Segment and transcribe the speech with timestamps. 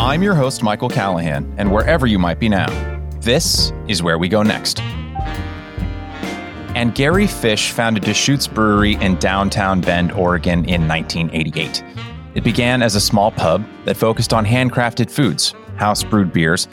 [0.00, 2.66] I'm your host, Michael Callahan, and wherever you might be now,
[3.20, 4.80] this is where we go next.
[6.74, 11.84] And Gary Fish founded Deschutes Brewery in downtown Bend, Oregon in 1988.
[12.34, 16.66] It began as a small pub that focused on handcrafted foods, house brewed beers,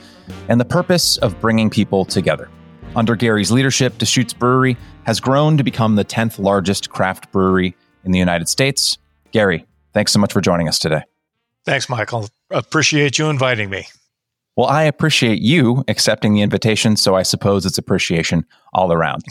[0.47, 2.49] and the purpose of bringing people together.
[2.95, 7.75] Under Gary's leadership, Deschutes Brewery has grown to become the 10th largest craft brewery
[8.05, 8.97] in the United States.
[9.33, 11.01] Gary, thanks so much for joining us today.
[11.65, 12.29] Thanks, Michael.
[12.51, 13.87] Appreciate you inviting me.
[14.55, 19.23] Well, I appreciate you accepting the invitation, so I suppose it's appreciation all around.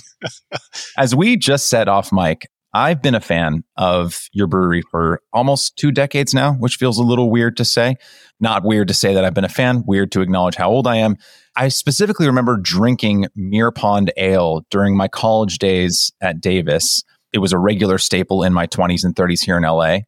[0.98, 5.76] As we just said off mic, I've been a fan of your brewery for almost
[5.76, 7.96] two decades now, which feels a little weird to say.
[8.38, 10.96] Not weird to say that I've been a fan, weird to acknowledge how old I
[10.96, 11.16] am.
[11.56, 17.02] I specifically remember drinking Mirror Pond Ale during my college days at Davis.
[17.32, 20.00] It was a regular staple in my 20s and 30s here in LA.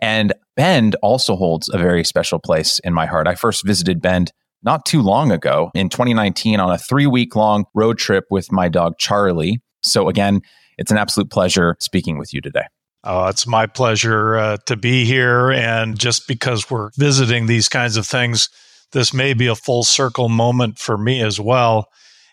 [0.00, 3.26] And Bend also holds a very special place in my heart.
[3.26, 7.64] I first visited Bend not too long ago in 2019 on a three week long
[7.74, 9.60] road trip with my dog Charlie.
[9.82, 10.40] So, again,
[10.78, 12.66] it's an absolute pleasure speaking with you today.
[13.04, 15.50] Oh, it's my pleasure uh, to be here.
[15.50, 18.48] And just because we're visiting these kinds of things,
[18.92, 21.88] this may be a full circle moment for me as well,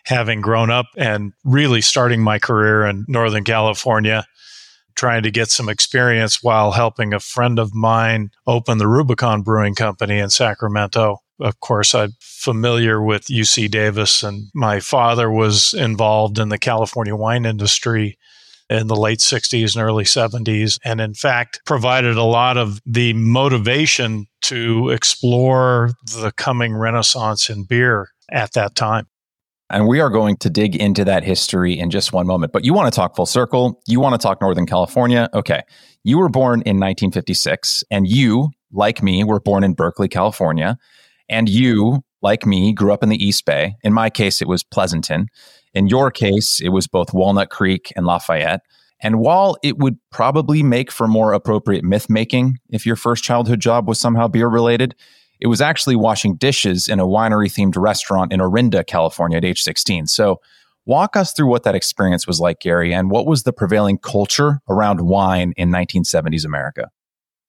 [0.06, 4.24] having grown up and really starting my career in Northern California,
[4.94, 9.74] trying to get some experience while helping a friend of mine open the Rubicon Brewing
[9.74, 11.18] Company in Sacramento.
[11.40, 17.16] Of course, I'm familiar with UC Davis, and my father was involved in the California
[17.16, 18.18] wine industry
[18.70, 23.12] in the late 60s and early 70s, and in fact, provided a lot of the
[23.12, 29.06] motivation to explore the coming renaissance in beer at that time.
[29.72, 32.52] And we are going to dig into that history in just one moment.
[32.52, 33.80] But you want to talk full circle.
[33.88, 35.30] You want to talk Northern California.
[35.32, 35.62] Okay.
[36.04, 40.76] You were born in 1956, and you, like me, were born in Berkeley, California.
[41.28, 43.76] And you, like me, grew up in the East Bay.
[43.82, 45.28] In my case, it was Pleasanton.
[45.72, 48.60] In your case, it was both Walnut Creek and Lafayette.
[49.00, 53.60] And while it would probably make for more appropriate myth making if your first childhood
[53.60, 54.94] job was somehow beer related,
[55.42, 59.60] it was actually washing dishes in a winery themed restaurant in Orinda, California at age
[59.60, 60.06] 16.
[60.06, 60.40] So,
[60.86, 64.60] walk us through what that experience was like, Gary, and what was the prevailing culture
[64.68, 66.90] around wine in 1970s America?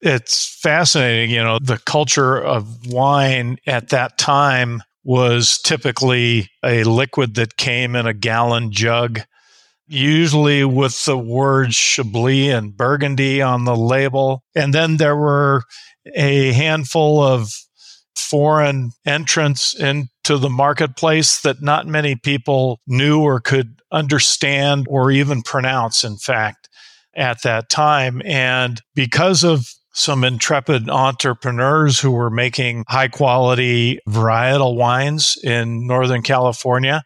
[0.02, 1.30] It's fascinating.
[1.30, 7.96] You know, the culture of wine at that time was typically a liquid that came
[7.96, 9.20] in a gallon jug,
[9.88, 14.44] usually with the words Chablis and Burgundy on the label.
[14.56, 15.62] And then there were
[16.16, 17.52] a handful of
[18.16, 25.42] foreign entrance into the marketplace that not many people knew or could understand or even
[25.42, 26.70] pronounce, in fact,
[27.16, 28.22] at that time.
[28.26, 36.24] And because of some intrepid entrepreneurs who were making high quality varietal wines in Northern
[36.24, 37.04] California,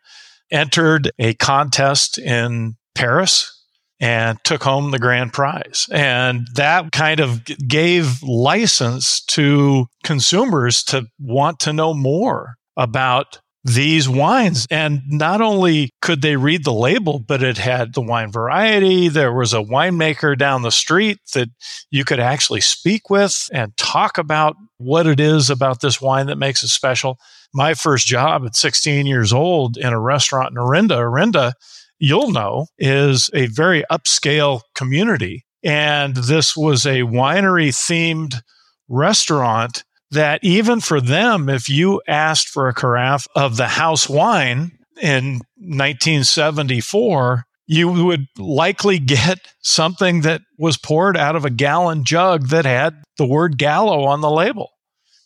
[0.51, 3.56] entered a contest in Paris
[3.99, 5.87] and took home the grand prize.
[5.91, 14.07] And that kind of gave license to consumers to want to know more about these
[14.07, 14.65] wines.
[14.71, 19.09] And not only could they read the label, but it had the wine variety.
[19.09, 21.49] There was a winemaker down the street that
[21.91, 26.37] you could actually speak with and talk about what it is about this wine that
[26.37, 27.19] makes it special.
[27.53, 31.53] My first job at 16 years old in a restaurant in Orinda, Orinda,
[31.99, 35.45] you'll know, is a very upscale community.
[35.63, 38.41] And this was a winery themed
[38.87, 44.71] restaurant that even for them, if you asked for a carafe of the house wine
[45.01, 52.47] in 1974, you would likely get something that was poured out of a gallon jug
[52.47, 54.69] that had the word Gallo on the label.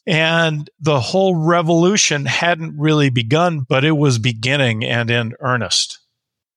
[0.07, 5.99] And the whole revolution hadn't really begun, but it was beginning and in earnest.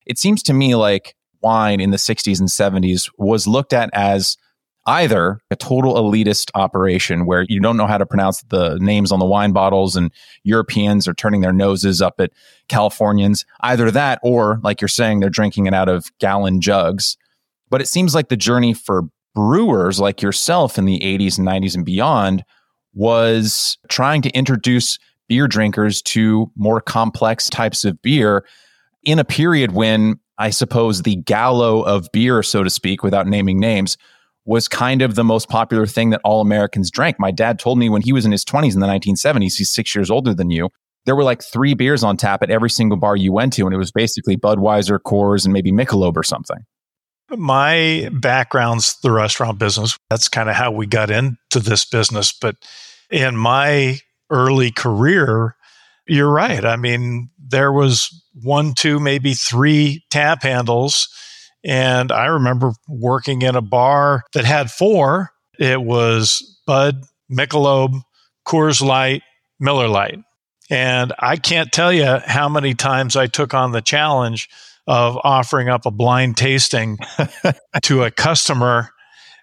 [0.07, 4.37] It seems to me like wine in the 60s and 70s was looked at as
[4.87, 9.19] either a total elitist operation where you don't know how to pronounce the names on
[9.19, 10.13] the wine bottles and
[10.43, 12.33] Europeans are turning their noses up at
[12.69, 17.17] Californians, either that or, like you're saying, they're drinking it out of gallon jugs.
[17.71, 19.05] But it seems like the journey for
[19.35, 22.45] brewers like yourself in the 80s and 90s and beyond
[22.93, 24.99] was trying to introduce
[25.29, 28.45] beer drinkers to more complex types of beer
[29.05, 33.61] in a period when I suppose the gallo of beer, so to speak, without naming
[33.61, 33.97] names,
[34.45, 37.19] was kind of the most popular thing that all Americans drank.
[37.19, 39.95] My dad told me when he was in his 20s in the 1970s, he's six
[39.95, 40.69] years older than you.
[41.07, 43.75] There were like three beers on tap at every single bar you went to, and
[43.75, 46.59] it was basically Budweiser, Coors, and maybe Michelob or something.
[47.31, 49.99] My background's the restaurant business.
[50.11, 52.33] That's kind of how we got into this business.
[52.33, 52.57] But
[53.11, 53.99] in my
[54.31, 55.57] early career,
[56.07, 56.65] you're right.
[56.65, 58.11] I mean, there was
[58.43, 61.09] one, two, maybe three tap handles.
[61.65, 65.31] And I remember working in a bar that had four.
[65.59, 68.03] It was Bud, Michelob,
[68.47, 69.23] Coors Light,
[69.59, 70.21] Miller Lite.
[70.71, 74.49] And I can't tell you how many times I took on the challenge
[74.87, 76.99] of offering up a blind tasting
[77.83, 78.91] to a customer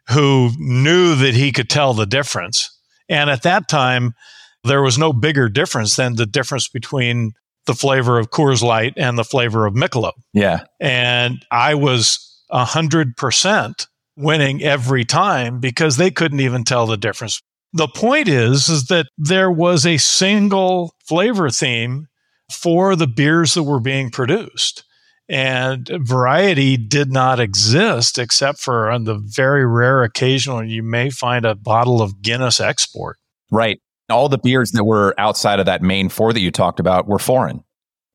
[0.09, 2.77] who knew that he could tell the difference.
[3.09, 4.13] And at that time,
[4.63, 7.33] there was no bigger difference than the difference between
[7.65, 10.13] the flavor of Coors Light and the flavor of Michelob.
[10.33, 10.63] Yeah.
[10.79, 13.87] And I was 100%
[14.17, 17.41] winning every time because they couldn't even tell the difference.
[17.73, 22.07] The point is, is that there was a single flavor theme
[22.51, 24.83] for the beers that were being produced.
[25.29, 31.09] And variety did not exist except for on the very rare occasion when you may
[31.09, 33.17] find a bottle of Guinness export.
[33.49, 33.79] Right.
[34.11, 37.19] All the beers that were outside of that main four that you talked about were
[37.19, 37.63] foreign.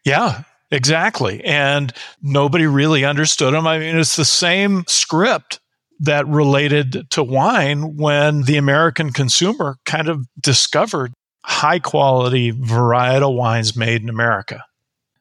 [0.04, 1.42] Yeah, exactly.
[1.44, 3.66] And nobody really understood them.
[3.66, 5.60] I mean, it's the same script
[6.00, 11.12] that related to wine when the American consumer kind of discovered
[11.44, 14.62] high quality varietal wines made in America.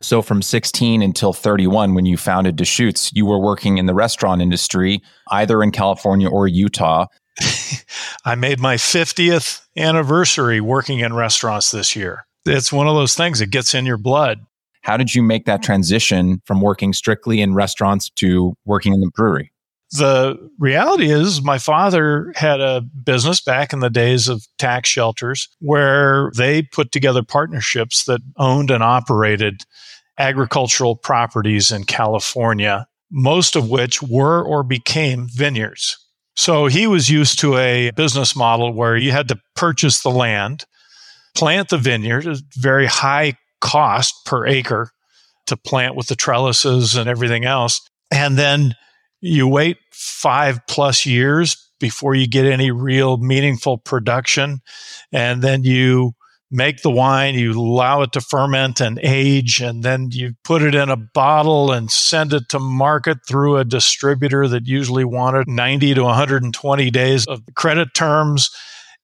[0.01, 4.41] So from 16 until 31, when you founded Deschutes, you were working in the restaurant
[4.41, 5.01] industry,
[5.31, 7.07] either in California or Utah.
[8.25, 12.25] I made my 50th anniversary working in restaurants this year.
[12.45, 14.39] It's one of those things that gets in your blood.
[14.81, 19.09] How did you make that transition from working strictly in restaurants to working in the
[19.15, 19.51] brewery?
[19.91, 25.47] The reality is, my father had a business back in the days of tax shelters
[25.59, 29.61] where they put together partnerships that owned and operated
[30.17, 35.97] agricultural properties in California, most of which were or became vineyards.
[36.35, 40.65] So he was used to a business model where you had to purchase the land,
[41.35, 44.91] plant the vineyard, a very high cost per acre
[45.47, 47.81] to plant with the trellises and everything else.
[48.11, 48.75] And then
[49.21, 54.59] you wait five plus years before you get any real meaningful production.
[55.11, 56.13] And then you
[56.55, 60.73] make the wine, you allow it to ferment and age, and then you put it
[60.73, 65.93] in a bottle and send it to market through a distributor that usually wanted 90
[65.95, 68.49] to 120 days of credit terms.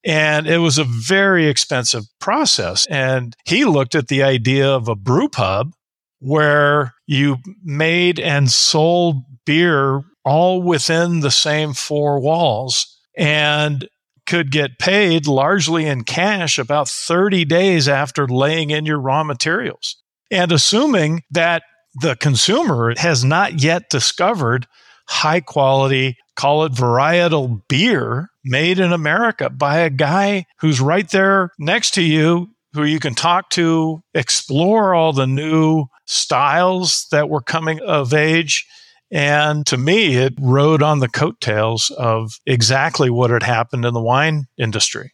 [0.04, 2.86] And it was a very expensive process.
[2.86, 5.72] And he looked at the idea of a brew pub
[6.18, 12.98] where you made and sold beer all within the same four walls.
[13.16, 13.88] And
[14.26, 19.96] could get paid largely in cash about 30 days after laying in your raw materials.
[20.30, 21.62] And assuming that
[22.00, 24.66] the consumer has not yet discovered
[25.08, 31.50] high quality, call it varietal beer made in America by a guy who's right there
[31.58, 37.42] next to you, who you can talk to, explore all the new styles that were
[37.42, 38.66] coming of age
[39.12, 44.00] and to me, it rode on the coattails of exactly what had happened in the
[44.00, 45.12] wine industry.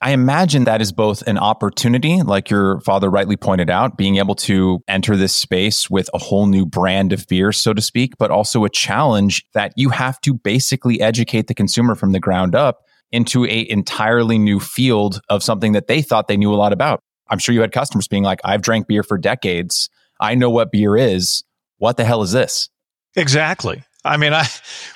[0.00, 4.36] I imagine that is both an opportunity, like your father rightly pointed out, being able
[4.36, 8.30] to enter this space with a whole new brand of beer, so to speak, but
[8.30, 12.82] also a challenge that you have to basically educate the consumer from the ground up
[13.10, 17.02] into a entirely new field of something that they thought they knew a lot about.
[17.28, 19.90] I'm sure you had customers being like, I've drank beer for decades.
[20.20, 21.42] I know what beer is.
[21.78, 22.68] What the hell is this?
[23.18, 23.82] Exactly.
[24.04, 24.46] I mean, I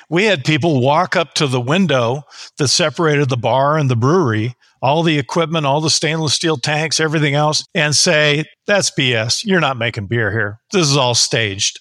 [0.09, 2.23] we had people walk up to the window
[2.57, 6.99] that separated the bar and the brewery, all the equipment, all the stainless steel tanks,
[6.99, 9.43] everything else, and say, "That's BS.
[9.45, 10.59] You're not making beer here.
[10.71, 11.79] This is all staged,"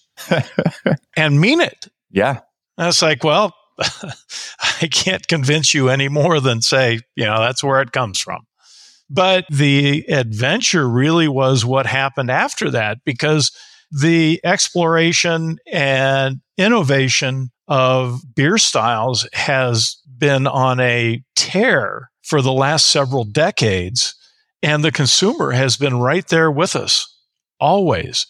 [1.16, 1.88] and mean it.
[2.11, 2.40] Yeah.
[2.76, 7.62] And it's like, well, I can't convince you any more than say, you know, that's
[7.62, 8.40] where it comes from.
[9.08, 13.52] But the adventure really was what happened after that because
[13.92, 22.87] the exploration and innovation of beer styles has been on a tear for the last
[22.87, 24.14] several decades.
[24.62, 27.06] And the consumer has been right there with us
[27.61, 28.26] always,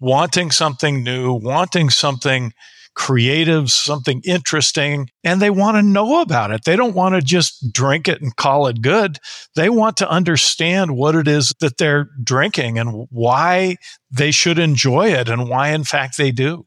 [0.00, 2.52] wanting something new, wanting something
[2.94, 6.64] creative, something interesting, and they want to know about it.
[6.64, 9.18] They don't want to just drink it and call it good.
[9.54, 13.76] They want to understand what it is that they're drinking and why
[14.10, 16.66] they should enjoy it and why, in fact, they do.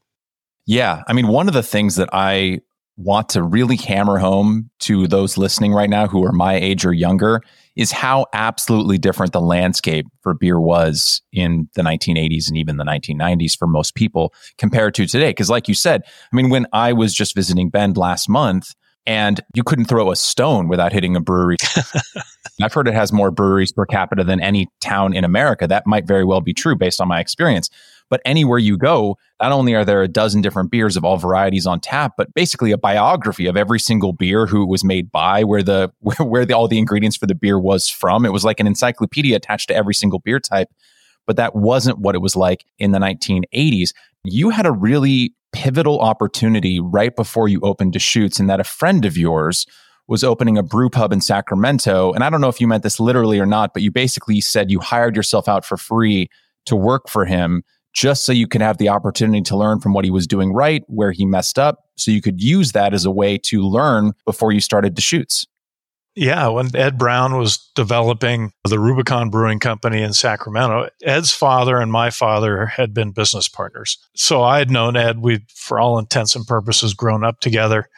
[0.66, 1.02] Yeah.
[1.08, 2.60] I mean, one of the things that I
[2.98, 6.92] want to really hammer home to those listening right now who are my age or
[6.92, 7.40] younger
[7.76, 12.84] is how absolutely different the landscape for beer was in the 1980s and even the
[12.84, 15.30] 1990s for most people compared to today.
[15.30, 18.74] Because, like you said, I mean, when I was just visiting Bend last month,
[19.06, 21.56] and you couldn't throw a stone without hitting a brewery.
[22.62, 25.66] I've heard it has more breweries per capita than any town in America.
[25.66, 27.70] That might very well be true based on my experience.
[28.10, 31.66] But anywhere you go, not only are there a dozen different beers of all varieties
[31.66, 35.44] on tap, but basically a biography of every single beer, who it was made by,
[35.44, 38.24] where the where where the, all the ingredients for the beer was from.
[38.24, 40.68] It was like an encyclopedia attached to every single beer type.
[41.26, 43.92] But that wasn't what it was like in the 1980s.
[44.24, 49.04] You had a really pivotal opportunity right before you opened Deschutes, and that a friend
[49.04, 49.66] of yours
[50.06, 52.12] was opening a brew pub in Sacramento.
[52.14, 54.70] And I don't know if you meant this literally or not, but you basically said
[54.70, 56.30] you hired yourself out for free
[56.64, 57.62] to work for him
[57.98, 60.84] just so you could have the opportunity to learn from what he was doing right,
[60.86, 64.52] where he messed up, so you could use that as a way to learn before
[64.52, 65.48] you started Deschutes.
[66.14, 71.90] Yeah, when Ed Brown was developing the Rubicon Brewing Company in Sacramento, Ed's father and
[71.90, 73.98] my father had been business partners.
[74.14, 75.18] So I had known Ed.
[75.18, 77.88] We'd, for all intents and purposes, grown up together.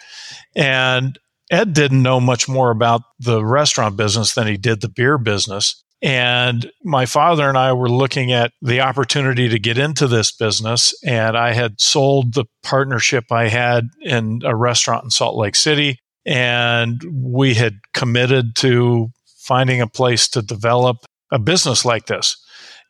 [0.57, 1.19] And
[1.51, 5.83] Ed didn't know much more about the restaurant business than he did the beer business.
[6.03, 10.95] And my father and I were looking at the opportunity to get into this business.
[11.05, 15.99] And I had sold the partnership I had in a restaurant in Salt Lake City.
[16.25, 20.99] And we had committed to finding a place to develop
[21.31, 22.37] a business like this.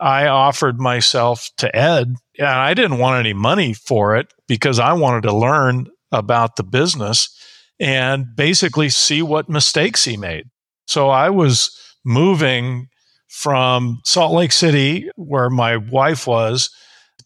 [0.00, 4.95] I offered myself to Ed, and I didn't want any money for it because I
[4.95, 7.29] wanted to learn about the business
[7.79, 10.47] and basically see what mistakes he made.
[10.87, 12.88] So I was moving
[13.31, 16.69] from Salt Lake City, where my wife was,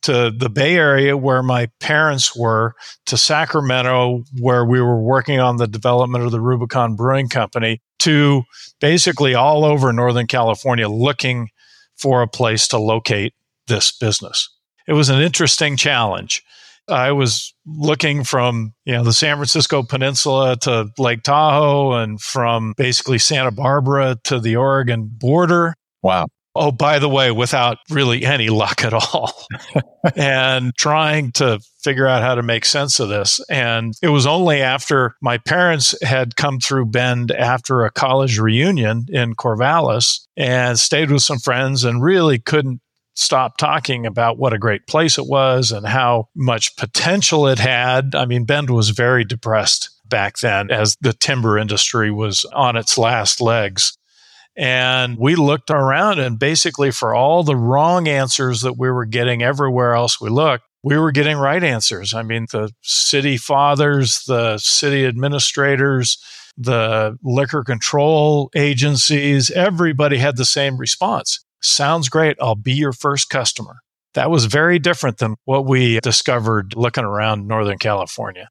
[0.02, 2.74] to the Bay Area, where my parents were,
[3.06, 8.42] to Sacramento, where we were working on the development of the Rubicon Brewing Company, to
[8.80, 11.48] basically all over Northern California looking
[11.96, 13.32] for a place to locate
[13.66, 14.50] this business.
[14.86, 16.42] It was an interesting challenge.
[16.86, 22.74] I was looking from, you know, the San Francisco Peninsula to Lake Tahoe and from
[22.76, 25.74] basically Santa Barbara to the Oregon border.
[26.04, 26.28] Wow.
[26.54, 29.32] Oh, by the way, without really any luck at all.
[30.16, 33.40] and trying to figure out how to make sense of this.
[33.50, 39.06] And it was only after my parents had come through Bend after a college reunion
[39.08, 42.80] in Corvallis and stayed with some friends and really couldn't
[43.14, 48.14] stop talking about what a great place it was and how much potential it had.
[48.14, 52.98] I mean, Bend was very depressed back then as the timber industry was on its
[52.98, 53.96] last legs.
[54.56, 59.42] And we looked around and basically for all the wrong answers that we were getting
[59.42, 62.14] everywhere else we looked, we were getting right answers.
[62.14, 66.18] I mean, the city fathers, the city administrators,
[66.56, 71.44] the liquor control agencies, everybody had the same response.
[71.60, 72.36] Sounds great.
[72.40, 73.78] I'll be your first customer.
[74.12, 78.48] That was very different than what we discovered looking around Northern California.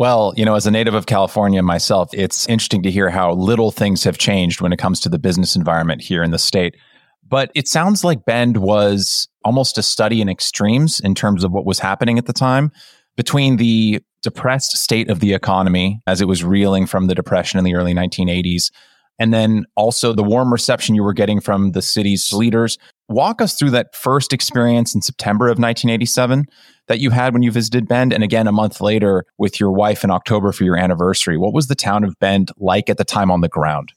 [0.00, 3.70] Well, you know, as a native of California myself, it's interesting to hear how little
[3.70, 6.74] things have changed when it comes to the business environment here in the state.
[7.28, 11.66] But it sounds like Bend was almost a study in extremes in terms of what
[11.66, 12.72] was happening at the time
[13.14, 17.66] between the depressed state of the economy as it was reeling from the depression in
[17.66, 18.70] the early 1980s
[19.20, 22.78] and then also the warm reception you were getting from the city's leaders.
[23.08, 26.46] Walk us through that first experience in September of 1987
[26.88, 30.02] that you had when you visited Bend, and again a month later with your wife
[30.02, 31.36] in October for your anniversary.
[31.36, 33.92] What was the town of Bend like at the time on the ground?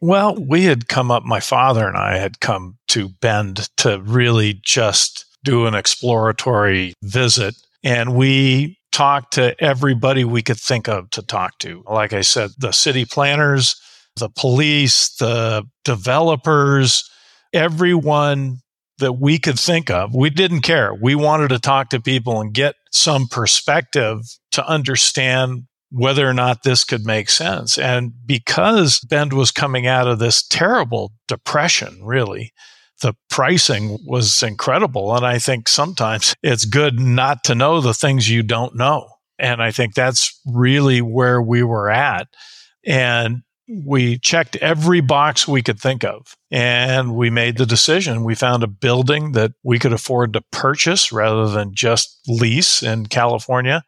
[0.00, 4.58] Well, we had come up, my father and I had come to Bend to really
[4.64, 7.54] just do an exploratory visit.
[7.82, 11.82] And we talked to everybody we could think of to talk to.
[11.90, 13.80] Like I said, the city planners,
[14.20, 17.08] the police, the developers,
[17.52, 18.58] everyone
[18.98, 20.14] that we could think of.
[20.14, 20.94] We didn't care.
[20.94, 24.20] We wanted to talk to people and get some perspective
[24.52, 27.76] to understand whether or not this could make sense.
[27.76, 32.52] And because Bend was coming out of this terrible depression, really,
[33.00, 35.16] the pricing was incredible.
[35.16, 39.08] And I think sometimes it's good not to know the things you don't know.
[39.38, 42.28] And I think that's really where we were at.
[42.86, 43.38] And
[43.70, 48.24] we checked every box we could think of and we made the decision.
[48.24, 53.06] We found a building that we could afford to purchase rather than just lease in
[53.06, 53.84] California.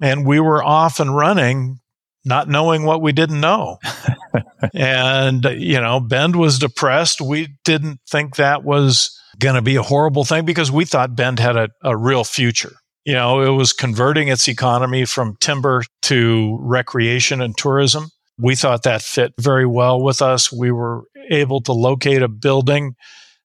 [0.00, 1.80] And we were off and running,
[2.24, 3.78] not knowing what we didn't know.
[4.74, 7.20] and, you know, Bend was depressed.
[7.20, 11.40] We didn't think that was going to be a horrible thing because we thought Bend
[11.40, 12.76] had a, a real future.
[13.04, 18.84] You know, it was converting its economy from timber to recreation and tourism we thought
[18.84, 20.52] that fit very well with us.
[20.52, 22.94] We were able to locate a building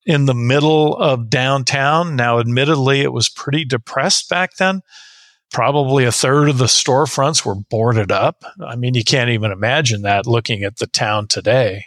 [0.05, 2.15] in the middle of downtown.
[2.15, 4.81] Now, admittedly, it was pretty depressed back then.
[5.51, 8.43] Probably a third of the storefronts were boarded up.
[8.65, 11.85] I mean, you can't even imagine that looking at the town today.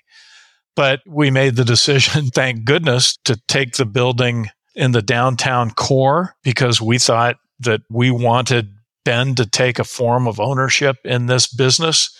[0.74, 6.34] But we made the decision, thank goodness, to take the building in the downtown core
[6.42, 8.72] because we thought that we wanted
[9.06, 12.10] Bend to take a form of ownership in this business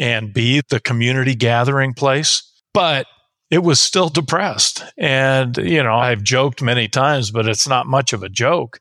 [0.00, 2.42] and be the community gathering place.
[2.72, 3.06] But
[3.50, 4.82] it was still depressed.
[4.96, 8.80] And, you know, I've joked many times, but it's not much of a joke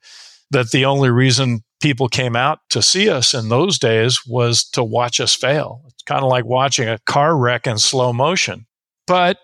[0.51, 4.83] that the only reason people came out to see us in those days was to
[4.83, 5.81] watch us fail.
[5.87, 8.65] It's kind of like watching a car wreck in slow motion.
[9.05, 9.37] But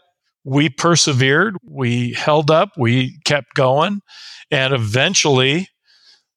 [0.43, 4.01] we persevered, we held up, we kept going,
[4.51, 5.67] and eventually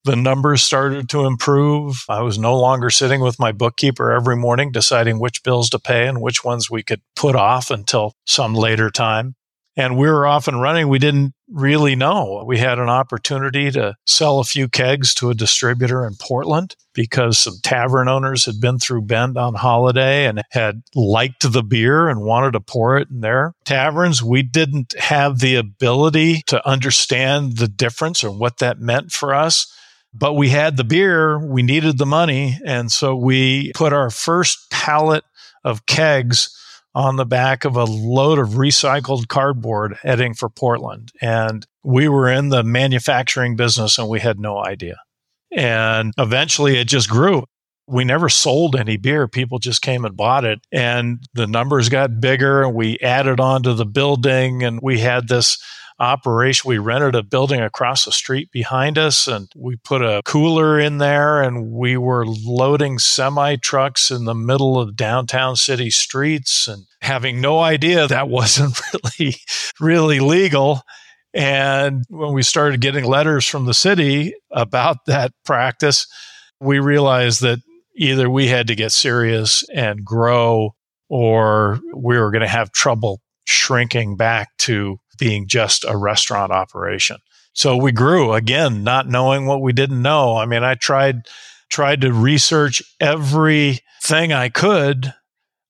[0.08, 2.06] the numbers started to improve.
[2.08, 6.06] I was no longer sitting with my bookkeeper every morning deciding which bills to pay
[6.06, 9.34] and which ones we could put off until some later time.
[9.76, 10.88] And we were off and running.
[10.88, 12.42] We didn't really know.
[12.46, 17.36] We had an opportunity to sell a few kegs to a distributor in Portland because
[17.36, 22.22] some tavern owners had been through Bend on holiday and had liked the beer and
[22.22, 24.22] wanted to pour it in their taverns.
[24.22, 29.72] We didn't have the ability to understand the difference or what that meant for us
[30.14, 32.58] but we had the beer, we needed the money.
[32.64, 35.24] And so we put our first pallet
[35.64, 36.54] of kegs
[36.94, 41.12] on the back of a load of recycled cardboard heading for Portland.
[41.20, 44.96] And we were in the manufacturing business and we had no idea.
[45.52, 47.44] And eventually it just grew.
[47.86, 49.28] We never sold any beer.
[49.28, 50.60] People just came and bought it.
[50.72, 55.28] And the numbers got bigger and we added on to the building and we had
[55.28, 55.62] this
[55.98, 56.68] operation.
[56.68, 60.98] We rented a building across the street behind us and we put a cooler in
[60.98, 66.84] there and we were loading semi trucks in the middle of downtown city streets and
[67.00, 68.80] having no idea that wasn't
[69.18, 69.36] really,
[69.80, 70.82] really legal.
[71.34, 76.06] And when we started getting letters from the city about that practice,
[76.60, 77.60] we realized that
[77.96, 80.74] either we had to get serious and grow
[81.08, 87.18] or we were going to have trouble shrinking back to being just a restaurant operation.
[87.52, 90.36] So we grew again, not knowing what we didn't know.
[90.36, 91.26] I mean, I tried
[91.70, 95.12] tried to research everything I could,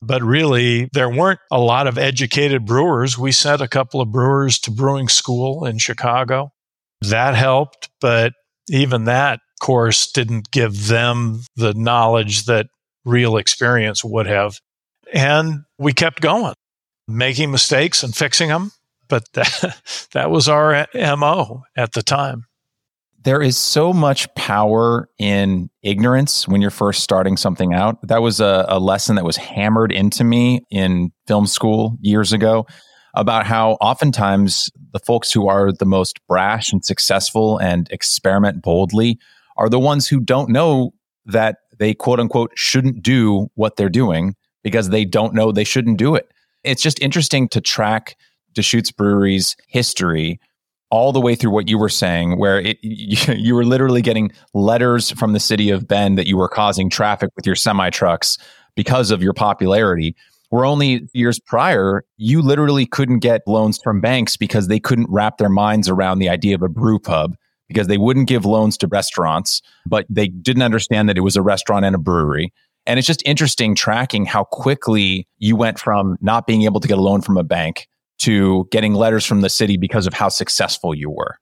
[0.01, 3.19] but really there weren't a lot of educated brewers.
[3.19, 6.53] We sent a couple of brewers to brewing school in Chicago.
[7.01, 8.33] That helped, but
[8.69, 12.67] even that course didn't give them the knowledge that
[13.05, 14.61] real experience would have.
[15.13, 16.55] And we kept going,
[17.09, 18.73] making mistakes and fixing them
[19.09, 22.45] but that, that was our MO at the time.
[23.25, 27.99] There is so much power in ignorance when you're first starting something out.
[28.07, 32.67] That was a, a lesson that was hammered into me in film school years ago
[33.15, 39.19] about how oftentimes the folks who are the most brash and successful and experiment boldly
[39.57, 40.93] are the ones who don't know
[41.27, 45.99] that they quote unquote shouldn't do what they're doing because they don't know they shouldn't
[45.99, 46.29] do it.
[46.65, 48.17] It's just interesting to track
[48.55, 50.41] Deschutes Brewery's history
[50.91, 54.31] all the way through what you were saying, where it, you, you, were literally getting
[54.55, 58.39] letters from the city of Bend that you were causing traffic with your semi trucks
[58.75, 60.17] because of your popularity.
[60.51, 65.37] Where only years prior, you literally couldn't get loans from banks because they couldn't wrap
[65.37, 67.37] their minds around the idea of a brew pub
[67.69, 71.43] because they wouldn't give loans to restaurants, but they didn't understand that it was a
[71.43, 72.51] restaurant and a brewery.
[72.87, 76.97] And it's just interesting tracking how quickly you went from not being able to get
[76.97, 77.87] a loan from a bank
[78.19, 81.39] to getting letters from the city because of how successful you were.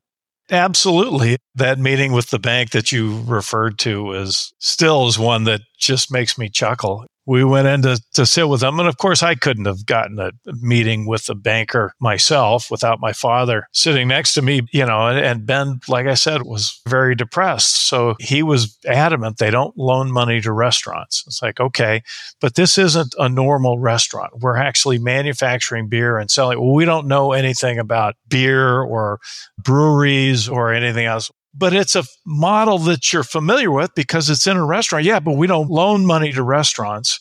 [0.50, 1.38] Absolutely.
[1.54, 6.12] That meeting with the bank that you referred to is still is one that just
[6.12, 8.78] makes me chuckle we went in to, to sit with them.
[8.78, 13.12] And of course, I couldn't have gotten a meeting with the banker myself without my
[13.12, 15.08] father sitting next to me, you know.
[15.08, 17.88] And, and Bend, like I said, was very depressed.
[17.88, 21.24] So he was adamant they don't loan money to restaurants.
[21.26, 22.02] It's like, okay,
[22.40, 24.40] but this isn't a normal restaurant.
[24.40, 26.60] We're actually manufacturing beer and selling.
[26.60, 29.18] Well, we don't know anything about beer or
[29.58, 34.56] breweries or anything else but it's a model that you're familiar with because it's in
[34.56, 35.04] a restaurant.
[35.04, 37.20] Yeah, but we don't loan money to restaurants.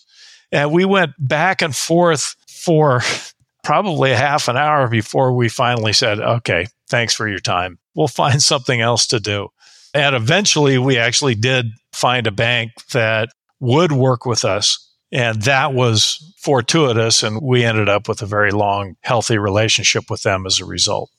[0.51, 3.01] And we went back and forth for
[3.63, 7.79] probably half an hour before we finally said, okay, thanks for your time.
[7.95, 9.49] We'll find something else to do.
[9.93, 13.29] And eventually we actually did find a bank that
[13.61, 14.81] would work with us.
[15.11, 17.23] And that was fortuitous.
[17.23, 21.09] And we ended up with a very long, healthy relationship with them as a result.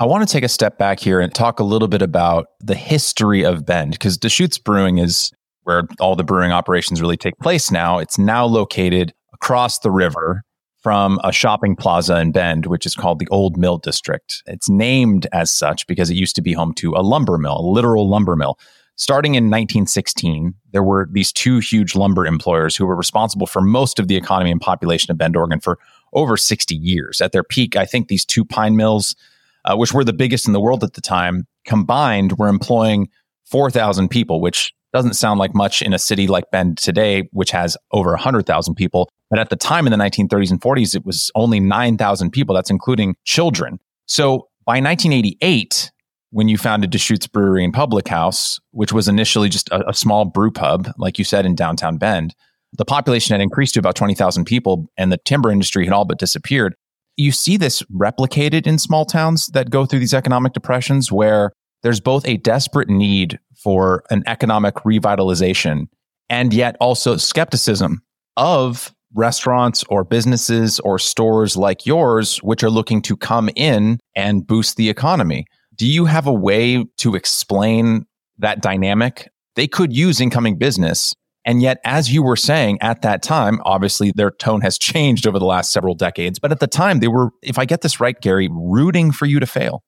[0.00, 2.74] I want to take a step back here and talk a little bit about the
[2.74, 5.30] history of Bend because Deschutes Brewing is
[5.64, 7.98] where all the brewing operations really take place now.
[7.98, 10.42] It's now located across the river
[10.82, 14.42] from a shopping plaza in Bend, which is called the Old Mill District.
[14.46, 17.70] It's named as such because it used to be home to a lumber mill, a
[17.70, 18.58] literal lumber mill.
[18.96, 23.98] Starting in 1916, there were these two huge lumber employers who were responsible for most
[23.98, 25.78] of the economy and population of Bend, Oregon for
[26.14, 27.20] over 60 years.
[27.20, 29.14] At their peak, I think these two pine mills,
[29.64, 33.08] uh, which were the biggest in the world at the time, combined were employing
[33.46, 37.76] 4,000 people, which doesn't sound like much in a city like Bend today, which has
[37.92, 39.08] over 100,000 people.
[39.28, 42.54] But at the time in the 1930s and 40s, it was only 9,000 people.
[42.54, 43.78] That's including children.
[44.06, 45.92] So by 1988,
[46.30, 50.24] when you founded Deschutes Brewery and Public House, which was initially just a, a, small
[50.24, 52.34] brew pub, like you said, in downtown Bend,
[52.72, 56.18] the population had increased to about 20,000 people and the timber industry had all but
[56.18, 56.76] disappeared.
[57.20, 61.52] You see this replicated in small towns that go through these economic depressions where
[61.82, 65.88] there's both a desperate need for an economic revitalization
[66.30, 68.00] and yet also skepticism
[68.38, 74.46] of restaurants or businesses or stores like yours, which are looking to come in and
[74.46, 75.44] boost the economy.
[75.74, 78.06] Do you have a way to explain
[78.38, 79.28] that dynamic?
[79.56, 81.14] They could use incoming business.
[81.44, 85.38] And yet, as you were saying at that time, obviously their tone has changed over
[85.38, 86.38] the last several decades.
[86.38, 89.40] But at the time, they were, if I get this right, Gary, rooting for you
[89.40, 89.82] to fail.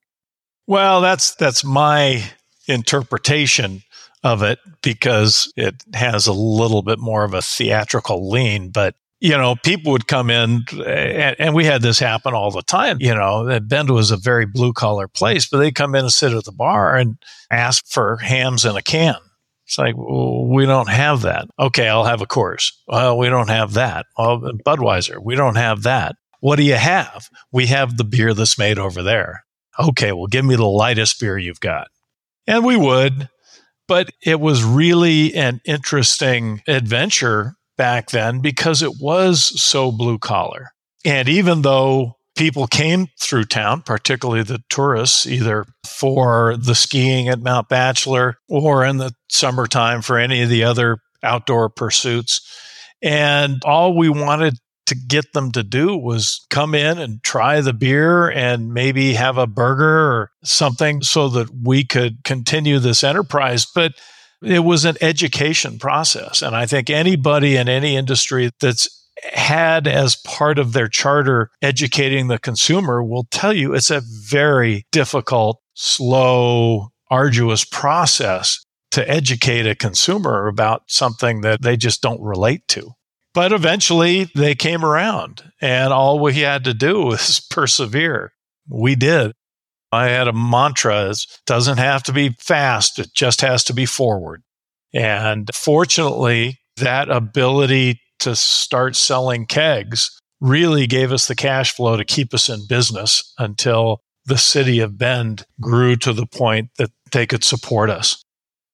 [0.67, 2.23] Well, that's that's my
[2.69, 3.83] interpretation
[4.23, 8.71] of it because it has a little bit more of a theatrical lean.
[8.71, 12.63] But you know, people would come in, and, and, we had this happen all the
[12.63, 12.97] time.
[13.01, 16.33] You know, Bend was a very blue collar place, but they come in and sit
[16.33, 17.17] at the bar and
[17.49, 19.15] ask for Hamm's in a can.
[19.73, 21.47] It's like, well, we don't have that.
[21.59, 22.73] Okay, I'll have a Coors.
[22.87, 24.05] Well, we don't have that.
[24.19, 26.17] Well, Budweiser, we don't have that.
[26.41, 27.31] What do you have?
[27.53, 29.45] We have the beer that's made over there.
[29.79, 31.89] Okay, well, give me the lightest beer you've got.
[32.47, 33.31] And we would,
[33.89, 40.73] but it was really an interesting adventure back then because it was so blue collar.
[41.03, 47.41] And even though people came through town, particularly the tourists, either for the skiing at
[47.41, 52.41] Mount Bachelor or in the summertime for any of the other outdoor pursuits.
[53.03, 57.73] And all we wanted to get them to do was come in and try the
[57.73, 63.67] beer and maybe have a burger or something so that we could continue this enterprise.
[63.67, 63.93] But
[64.43, 66.43] it was an education process.
[66.43, 72.29] And I think anybody in any industry that's had as part of their charter educating
[72.29, 79.75] the consumer will tell you it's a very difficult, slow, arduous process to educate a
[79.75, 82.93] consumer about something that they just don't relate to.
[83.35, 88.33] But eventually they came around, and all we had to do was persevere.
[88.69, 89.33] We did.
[89.91, 93.85] I had a mantra it doesn't have to be fast, it just has to be
[93.85, 94.43] forward.
[94.95, 102.05] And fortunately, that ability to start selling kegs really gave us the cash flow to
[102.05, 107.27] keep us in business until the city of Bend grew to the point that they
[107.27, 108.23] could support us.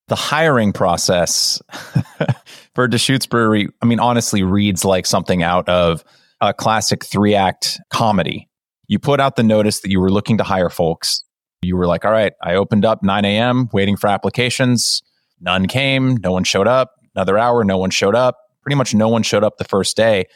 [0.09, 1.61] The hiring process
[2.75, 6.03] for Deschutes Brewery, I mean, honestly, reads like something out of
[6.41, 8.49] a classic three act comedy
[8.89, 11.23] you put out the notice that you were looking to hire folks.
[11.61, 15.03] You were like, all right, I opened up 9 a.m., waiting for applications.
[15.41, 16.17] None came.
[16.17, 16.93] No one showed up.
[17.15, 18.39] Another hour, no one showed up.
[18.69, 20.27] Pretty much no one showed up the first day.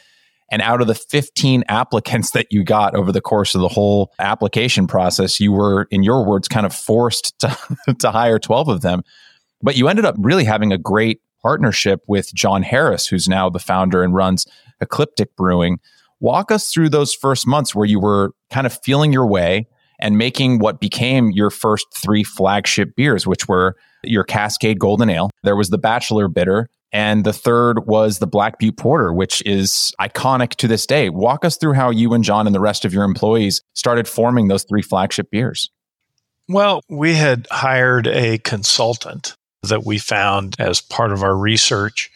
[0.51, 4.11] And out of the 15 applicants that you got over the course of the whole
[4.17, 7.55] application process, you were, in your words, kind of forced to,
[7.99, 9.03] to hire 12 of them.
[9.61, 13.59] But you ended up really having a great partnership with John Harris, who's now the
[13.59, 14.47] founder and runs
[14.81, 15.79] Ecliptic Brewing.
[16.19, 19.67] Walk us through those first months where you were kind of feeling your way
[19.99, 25.29] and making what became your first three flagship beers, which were your Cascade Golden Ale.
[25.43, 26.71] There was the Bachelor Bitter.
[26.93, 31.09] And the third was the Black Butte Porter, which is iconic to this day.
[31.09, 34.47] Walk us through how you and John and the rest of your employees started forming
[34.47, 35.71] those three flagship beers.
[36.47, 42.11] Well, we had hired a consultant that we found as part of our research.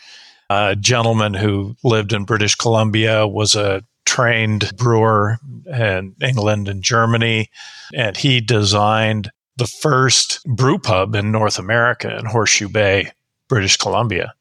[0.49, 7.49] A gentleman who lived in British Columbia was a trained brewer in England and Germany,
[7.95, 13.11] and he designed the first brew pub in North America in Horseshoe Bay,
[13.49, 14.33] British Columbia.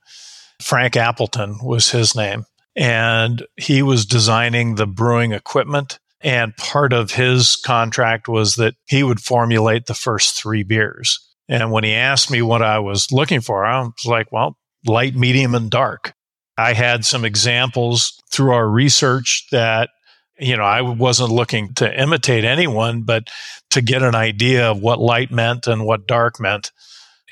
[0.61, 5.99] Frank Appleton was his name, and he was designing the brewing equipment.
[6.23, 11.21] And part of his contract was that he would formulate the first three beers.
[11.49, 15.15] And when he asked me what I was looking for, I was like, well, light,
[15.15, 16.15] medium, and dark.
[16.59, 19.91] I had some examples through our research that,
[20.39, 23.29] you know, I wasn't looking to imitate anyone, but
[23.71, 26.73] to get an idea of what light meant and what dark meant.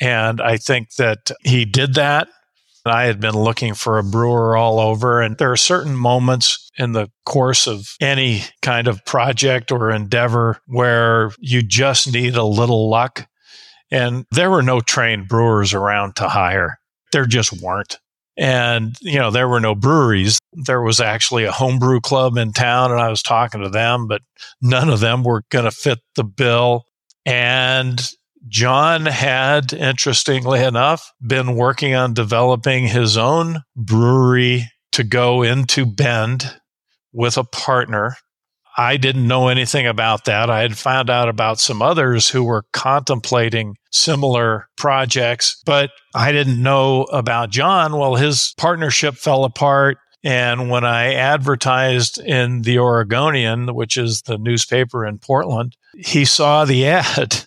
[0.01, 2.29] And I think that he did that.
[2.87, 6.93] I had been looking for a brewer all over, and there are certain moments in
[6.93, 12.91] the course of any kind of project or endeavor where you just need a little
[12.91, 13.27] luck.
[13.91, 16.79] And there were no trained brewers around to hire.
[17.13, 17.99] There just weren't.
[18.37, 20.39] And, you know, there were no breweries.
[20.53, 24.23] There was actually a homebrew club in town, and I was talking to them, but
[24.61, 26.85] none of them were going to fit the bill.
[27.25, 28.03] And
[28.49, 36.55] John had, interestingly enough, been working on developing his own brewery to go into Bend
[37.13, 38.17] with a partner.
[38.77, 40.51] I didn't know anything about that.
[40.51, 46.63] I had found out about some others who were contemplating similar projects, but I didn't
[46.63, 47.97] know about John.
[47.97, 49.99] Well, his partnership fell apart.
[50.25, 56.65] And when I advertised in the Oregonian, which is the newspaper in Portland, he saw
[56.65, 57.47] the ad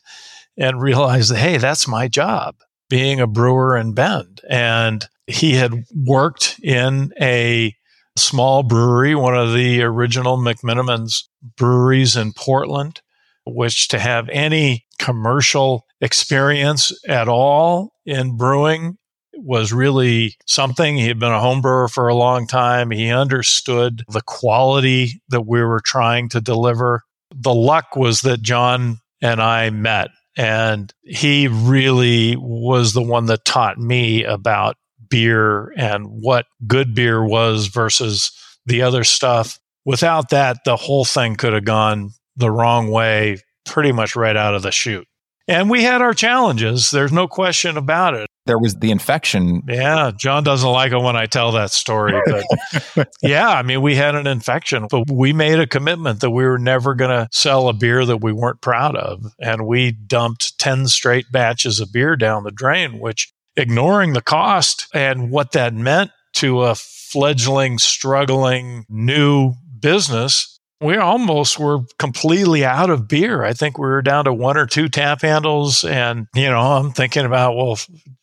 [0.58, 2.56] and realized, hey, that's my job,
[2.90, 4.42] being a brewer in Bend.
[4.50, 7.76] And he had worked in a
[8.18, 11.24] small brewery, one of the original McMenamins
[11.56, 13.02] breweries in Portland,
[13.46, 18.98] which to have any commercial experience at all in brewing
[19.34, 20.98] was really something.
[20.98, 22.90] He had been a home brewer for a long time.
[22.90, 27.04] He understood the quality that we were trying to deliver.
[27.36, 33.44] The luck was that John and I met, and he really was the one that
[33.44, 34.78] taught me about
[35.10, 38.32] beer and what good beer was versus
[38.66, 39.60] the other stuff.
[39.84, 44.54] Without that, the whole thing could have gone the wrong way pretty much right out
[44.54, 45.08] of the chute.
[45.48, 46.92] And we had our challenges.
[46.92, 48.28] There's no question about it.
[48.48, 49.62] There was the infection.
[49.68, 52.20] Yeah, John doesn't like it when I tell that story.
[52.26, 56.46] But yeah, I mean, we had an infection, but we made a commitment that we
[56.46, 59.26] were never going to sell a beer that we weren't proud of.
[59.40, 64.88] And we dumped 10 straight batches of beer down the drain, which ignoring the cost
[64.94, 72.90] and what that meant to a fledgling, struggling new business we almost were completely out
[72.90, 73.44] of beer.
[73.44, 75.84] I think we were down to one or two tap handles.
[75.84, 77.80] And, you know, I'm thinking about, well,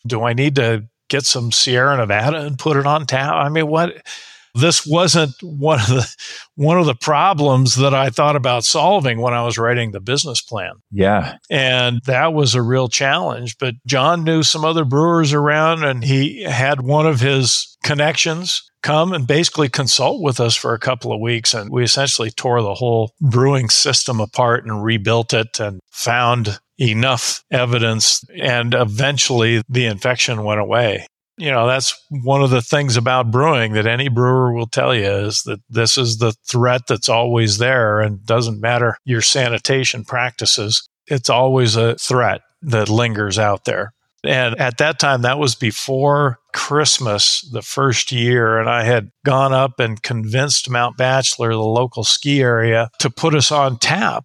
[0.07, 3.33] do I need to get some Sierra Nevada and put it on tap?
[3.35, 4.07] I mean, what?
[4.55, 6.15] This wasn't one of the
[6.55, 10.41] one of the problems that I thought about solving when I was writing the business
[10.41, 10.75] plan.
[10.93, 11.39] Yeah.
[11.51, 13.59] And that was a real challenge.
[13.59, 19.13] But John knew some other brewers around and he had one of his connections come
[19.13, 21.55] and basically consult with us for a couple of weeks.
[21.55, 27.43] And we essentially tore the whole brewing system apart and rebuilt it and found enough
[27.51, 28.23] evidence.
[28.41, 31.07] And eventually the infection went away.
[31.37, 35.11] You know, that's one of the things about brewing that any brewer will tell you
[35.11, 40.89] is that this is the threat that's always there and doesn't matter your sanitation practices.
[41.09, 43.93] It's always a threat that lingers out there.
[44.25, 48.59] And at that time, that was before Christmas, the first year.
[48.59, 53.35] And I had gone up and convinced Mount Bachelor, the local ski area, to put
[53.35, 54.25] us on tap.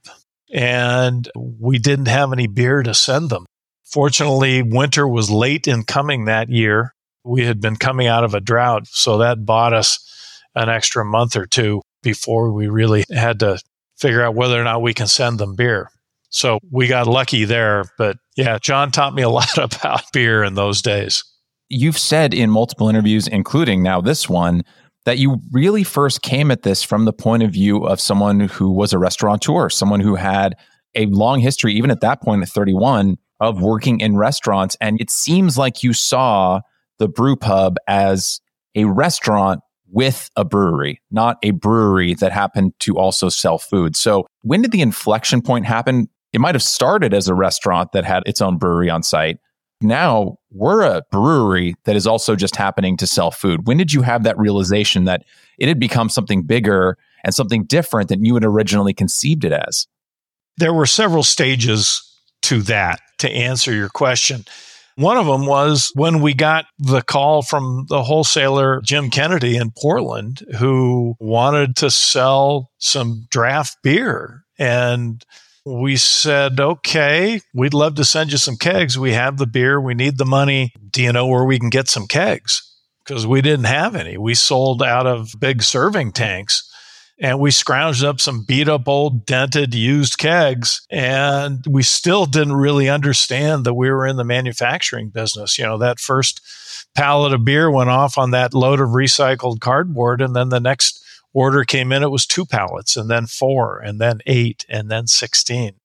[0.54, 3.46] And we didn't have any beer to send them.
[3.84, 6.94] Fortunately, winter was late in coming that year.
[7.24, 8.88] We had been coming out of a drought.
[8.88, 10.00] So that bought us
[10.56, 13.60] an extra month or two before we really had to
[13.98, 15.90] figure out whether or not we can send them beer.
[16.30, 17.86] So we got lucky there.
[17.98, 21.24] But yeah, John taught me a lot about beer in those days.
[21.70, 24.64] You've said in multiple interviews, including now this one,
[25.06, 28.72] that you really first came at this from the point of view of someone who
[28.72, 30.56] was a restaurateur, someone who had
[30.96, 34.76] a long history, even at that point at 31, of working in restaurants.
[34.82, 36.62] And it seems like you saw
[37.00, 38.40] the brew pub as
[38.76, 43.96] a restaurant with a brewery, not a brewery that happened to also sell food.
[43.96, 46.08] So when did the inflection point happen?
[46.32, 49.40] It might have started as a restaurant that had its own brewery on site.
[49.82, 53.66] Now we're a brewery that is also just happening to sell food.
[53.66, 55.24] When did you have that realization that
[55.58, 59.88] it had become something bigger and something different than you had originally conceived it as?
[60.58, 62.04] There were several stages
[62.44, 64.46] to that to answer your question.
[65.00, 69.72] One of them was when we got the call from the wholesaler Jim Kennedy in
[69.72, 74.44] Portland, who wanted to sell some draft beer.
[74.58, 75.24] And
[75.66, 79.00] we said, okay, we'd love to send you some kegs.
[79.00, 79.80] We have the beer.
[79.80, 80.74] We need the money.
[80.92, 82.62] Do you know where we can get some kegs?
[83.06, 84.18] Because we didn't have any.
[84.18, 86.69] We sold out of big serving tanks
[87.22, 92.56] and we scrounged up some beat up old dented used kegs and we still didn't
[92.56, 96.42] really understand that we were in the manufacturing business you know that first
[96.96, 101.04] pallet of beer went off on that load of recycled cardboard and then the next
[101.34, 105.08] order came in, it was two pallets and then four and then eight and then
[105.08, 105.76] 16.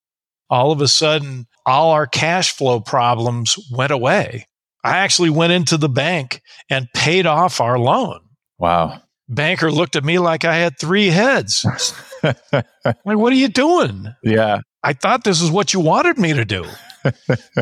[0.50, 4.46] All of a sudden, all our cash flow problems went away.
[4.82, 8.20] I actually went into the bank and paid off our loan.
[8.58, 9.00] Wow.
[9.34, 11.64] Banker looked at me like I had three heads.
[12.22, 12.64] like,
[13.04, 14.14] what are you doing?
[14.22, 14.60] Yeah.
[14.82, 16.64] I thought this is what you wanted me to do.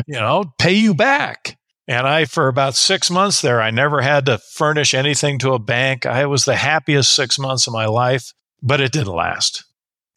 [0.07, 1.57] you know, pay you back.
[1.87, 5.59] And I, for about six months there, I never had to furnish anything to a
[5.59, 6.05] bank.
[6.05, 9.65] I was the happiest six months of my life, but it didn't last.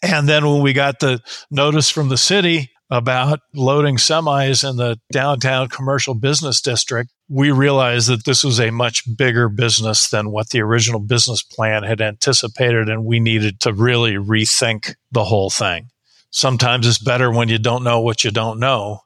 [0.02, 4.98] And then when we got the notice from the city about loading semis in the
[5.12, 10.50] downtown commercial business district, we realized that this was a much bigger business than what
[10.50, 12.88] the original business plan had anticipated.
[12.88, 15.88] And we needed to really rethink the whole thing.
[16.30, 19.00] Sometimes it's better when you don't know what you don't know.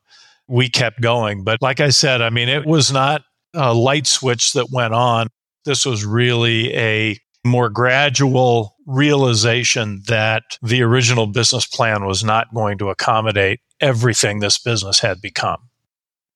[0.48, 1.44] We kept going.
[1.44, 3.22] But like I said, I mean, it was not
[3.54, 5.28] a light switch that went on.
[5.64, 12.78] This was really a more gradual realization that the original business plan was not going
[12.78, 15.69] to accommodate everything this business had become.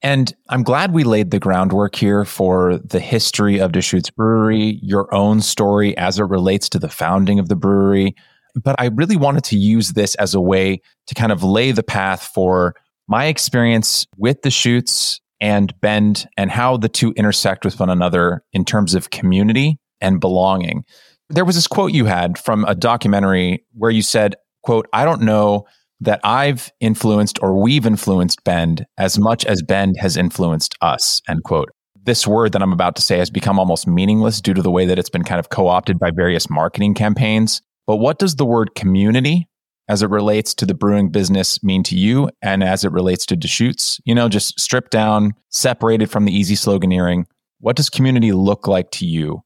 [0.05, 5.13] And I'm glad we laid the groundwork here for the history of Deschutes Brewery, your
[5.15, 8.15] own story as it relates to the founding of the brewery.
[8.55, 11.83] But I really wanted to use this as a way to kind of lay the
[11.83, 12.75] path for
[13.09, 18.67] my experience with Deschutes and Bend and how the two intersect with one another in
[18.67, 20.85] terms of community and belonging.
[21.31, 25.23] There was this quote you had from a documentary where you said, quote, I don't
[25.23, 25.65] know
[26.05, 31.45] that I've influenced or we've influenced Bend as much as Bend has influenced us, end
[31.45, 31.71] quote.
[32.03, 34.85] This word that I'm about to say has become almost meaningless due to the way
[34.87, 37.63] that it's been kind of co opted by various marketing campaigns.
[37.87, 39.49] But what does the word community
[39.89, 43.37] as it relates to the brewing business mean to you and as it relates to
[43.37, 44.01] Deschutes?
[44.05, 47.25] You know, just stripped down, separated from the easy sloganeering.
[47.61, 49.44] What does community look like to you?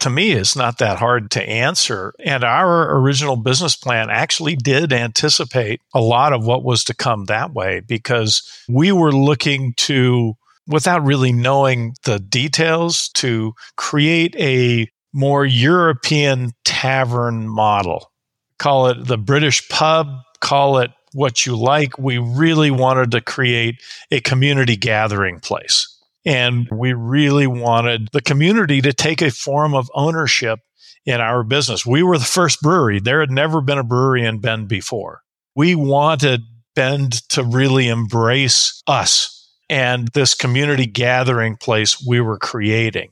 [0.00, 2.12] To me is not that hard to answer.
[2.20, 7.26] And our original business plan actually did anticipate a lot of what was to come
[7.26, 10.34] that way because we were looking to,
[10.66, 18.10] without really knowing the details, to create a more European tavern model.
[18.58, 20.08] Call it the British pub,
[20.40, 21.98] call it what you like.
[21.98, 25.96] We really wanted to create a community gathering place.
[26.24, 30.60] And we really wanted the community to take a form of ownership
[31.06, 31.86] in our business.
[31.86, 33.00] We were the first brewery.
[33.00, 35.22] There had never been a brewery in Bend before.
[35.54, 36.42] We wanted
[36.74, 39.36] Bend to really embrace us
[39.68, 43.10] and this community gathering place we were creating.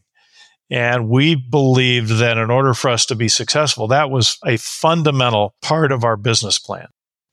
[0.70, 5.54] And we believed that in order for us to be successful, that was a fundamental
[5.62, 6.88] part of our business plan.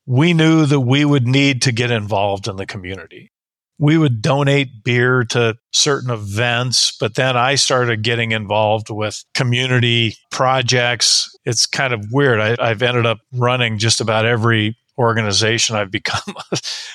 [0.05, 3.31] We knew that we would need to get involved in the community
[3.77, 10.15] we would donate beer to certain events, but then I started getting involved with community
[10.31, 11.35] projects.
[11.45, 12.39] It's kind of weird.
[12.39, 16.35] I, have ended up running just about every organization I've become,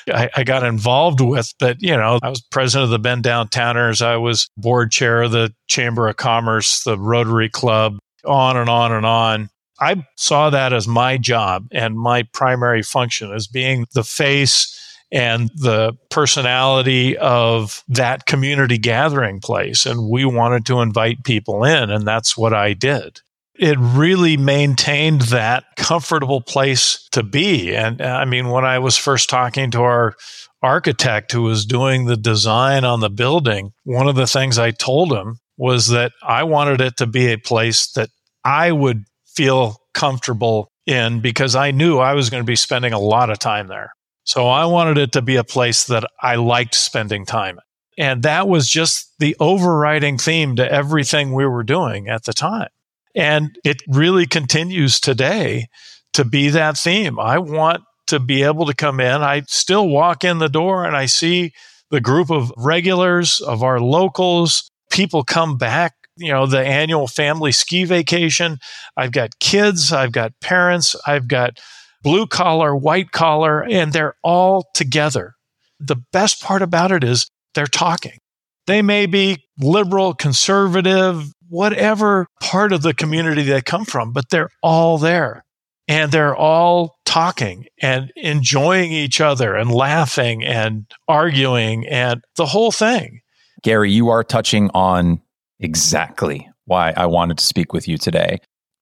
[0.09, 1.53] I, I, got involved with.
[1.59, 4.01] But, you know, I was president of the Bend Downtowners.
[4.01, 8.93] I was board chair of the Chamber of Commerce, the Rotary Club, on and on
[8.93, 9.51] and on.
[9.81, 14.77] I saw that as my job and my primary function as being the face
[15.13, 19.87] and the personality of that community gathering place.
[19.87, 23.21] And we wanted to invite people in, and that's what I did.
[23.55, 27.75] It really maintained that comfortable place to be.
[27.75, 30.15] And uh, I mean, when I was first talking to our
[30.63, 35.13] architect who was doing the design on the building, one of the things I told
[35.13, 38.09] him was that I wanted it to be a place that
[38.45, 42.99] I would feel comfortable in because I knew I was going to be spending a
[42.99, 43.93] lot of time there.
[44.25, 47.59] So I wanted it to be a place that I liked spending time.
[47.99, 52.69] And that was just the overriding theme to everything we were doing at the time.
[53.15, 55.67] And it really continues today
[56.13, 57.19] to be that theme.
[57.19, 59.23] I want to be able to come in.
[59.23, 61.53] I still walk in the door and I see
[61.91, 64.71] the group of regulars of our locals.
[64.91, 68.59] People come back, you know, the annual family ski vacation.
[68.97, 71.61] I've got kids, I've got parents, I've got
[72.03, 75.35] blue collar, white collar, and they're all together.
[75.79, 78.19] The best part about it is they're talking.
[78.67, 84.51] They may be liberal, conservative, whatever part of the community they come from, but they're
[84.63, 85.45] all there
[85.89, 92.71] and they're all talking and enjoying each other and laughing and arguing and the whole
[92.71, 93.21] thing.
[93.63, 95.21] Gary, you are touching on
[95.59, 98.39] exactly why I wanted to speak with you today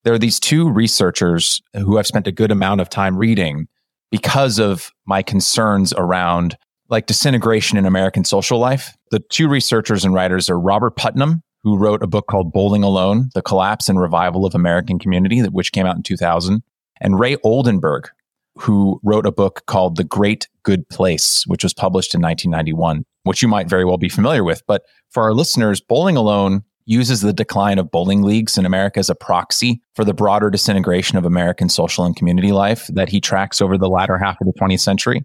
[0.08, 3.68] there are these two researchers who I've spent a good amount of time reading
[4.10, 6.56] because of my concerns around
[6.88, 8.96] like disintegration in American social life.
[9.10, 13.28] The two researchers and writers are Robert Putnam, who wrote a book called Bowling Alone
[13.34, 16.62] The Collapse and Revival of American Community, which came out in 2000,
[17.02, 18.08] and Ray Oldenburg,
[18.56, 23.42] who wrote a book called The Great Good Place, which was published in 1991, which
[23.42, 24.62] you might very well be familiar with.
[24.66, 29.10] But for our listeners, Bowling Alone uses the decline of bowling leagues in America as
[29.10, 33.60] a proxy for the broader disintegration of American social and community life that he tracks
[33.60, 35.22] over the latter half of the 20th century.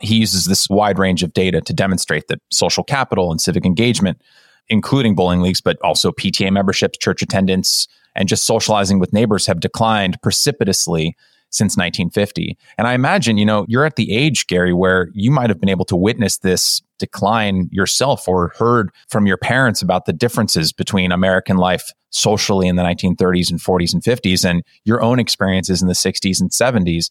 [0.00, 4.20] He uses this wide range of data to demonstrate that social capital and civic engagement,
[4.68, 7.86] including bowling leagues, but also PTA memberships, church attendance,
[8.16, 11.16] and just socializing with neighbors have declined precipitously
[11.54, 12.58] since 1950.
[12.76, 15.68] And I imagine, you know, you're at the age, Gary, where you might have been
[15.68, 21.12] able to witness this decline yourself or heard from your parents about the differences between
[21.12, 25.86] American life socially in the 1930s and 40s and 50s and your own experiences in
[25.86, 27.10] the 60s and 70s.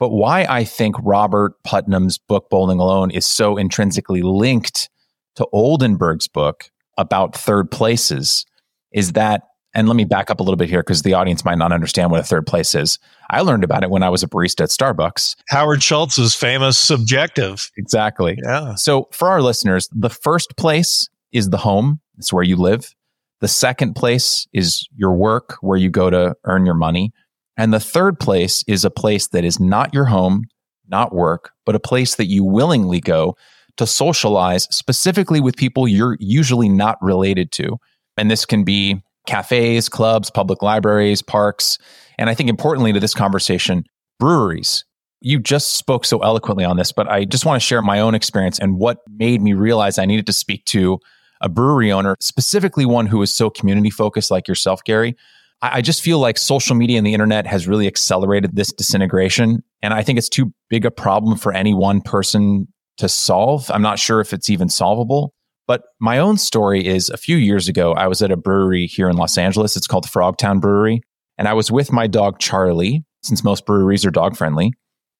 [0.00, 4.88] But why I think Robert Putnam's book Bowling Alone is so intrinsically linked
[5.36, 8.44] to Oldenburg's book about third places
[8.92, 9.42] is that
[9.74, 12.10] and let me back up a little bit here because the audience might not understand
[12.10, 12.98] what a third place is.
[13.30, 15.36] I learned about it when I was a barista at Starbucks.
[15.48, 17.70] Howard Schultz's famous subjective.
[17.76, 18.38] Exactly.
[18.42, 18.74] Yeah.
[18.74, 22.00] So for our listeners, the first place is the home.
[22.16, 22.94] It's where you live.
[23.40, 27.12] The second place is your work, where you go to earn your money.
[27.56, 30.44] And the third place is a place that is not your home,
[30.88, 33.36] not work, but a place that you willingly go
[33.76, 37.78] to socialize specifically with people you're usually not related to.
[38.16, 41.78] And this can be cafes, clubs, public libraries, parks,
[42.18, 43.84] and I think importantly to this conversation,
[44.18, 44.84] breweries.
[45.20, 48.14] You just spoke so eloquently on this, but I just want to share my own
[48.14, 50.98] experience and what made me realize I needed to speak to
[51.40, 55.14] a brewery owner, specifically one who is so community focused like yourself, Gary.
[55.60, 59.62] I, just feel like social media and the internet has really accelerated this disintegration.
[59.82, 62.68] And I think it's too big a problem for any one person
[62.98, 63.68] to solve.
[63.72, 65.34] I'm not sure if it's even solvable.
[65.68, 69.08] But my own story is a few years ago, I was at a brewery here
[69.08, 69.76] in Los Angeles.
[69.76, 71.02] It's called Frogtown Brewery.
[71.36, 74.72] And I was with my dog, Charlie, since most breweries are dog friendly.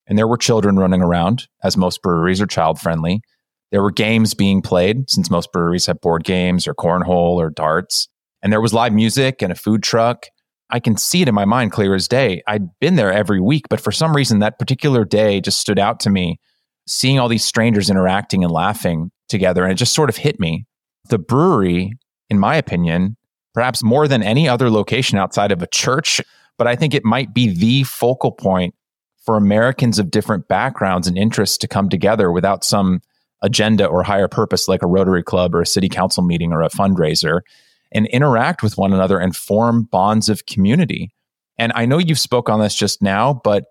[0.07, 3.21] And there were children running around, as most breweries are child friendly.
[3.71, 8.09] There were games being played, since most breweries have board games or cornhole or darts.
[8.43, 10.25] And there was live music and a food truck.
[10.71, 12.43] I can see it in my mind clear as day.
[12.47, 16.01] I'd been there every week, but for some reason, that particular day just stood out
[16.01, 16.41] to me.
[16.89, 19.63] Seeing all these strangers interacting and laughing together.
[19.63, 20.67] And it just sort of hit me.
[21.09, 21.93] The brewery,
[22.31, 23.17] in my opinion,
[23.55, 26.21] perhaps more than any other location outside of a church,
[26.57, 28.75] but I think it might be the focal point
[29.25, 33.01] for Americans of different backgrounds and interests to come together without some
[33.43, 36.71] agenda or higher purpose like a Rotary Club or a city council meeting or a
[36.71, 37.41] fundraiser
[37.93, 41.11] and interact with one another and form bonds of community.
[41.59, 43.65] And I know you've spoke on this just now, but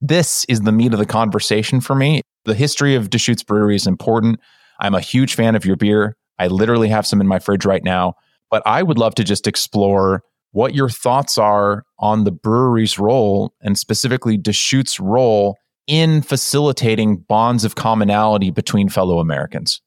[0.00, 2.22] this is the meat of the conversation for me.
[2.44, 4.40] The history of Deschutes Brewery is important.
[4.80, 6.16] I'm a huge fan of your beer.
[6.38, 8.14] I literally have some in my fridge right now,
[8.50, 10.22] but I would love to just explore
[10.52, 17.64] what your thoughts are on the brewery's role and specifically Deschutes' role in facilitating bonds
[17.64, 19.80] of commonality between fellow Americans.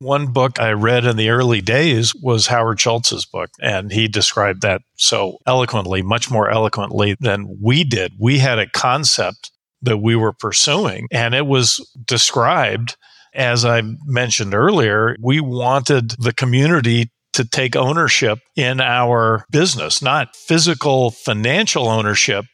[0.00, 4.62] One book I read in the early days was Howard Schultz's book, and he described
[4.62, 8.12] that so eloquently, much more eloquently than we did.
[8.18, 9.52] We had a concept
[9.84, 12.96] that we were pursuing, and it was described
[13.34, 20.36] as I mentioned earlier, we wanted the community to take ownership in our business, not
[20.36, 22.44] physical financial ownership,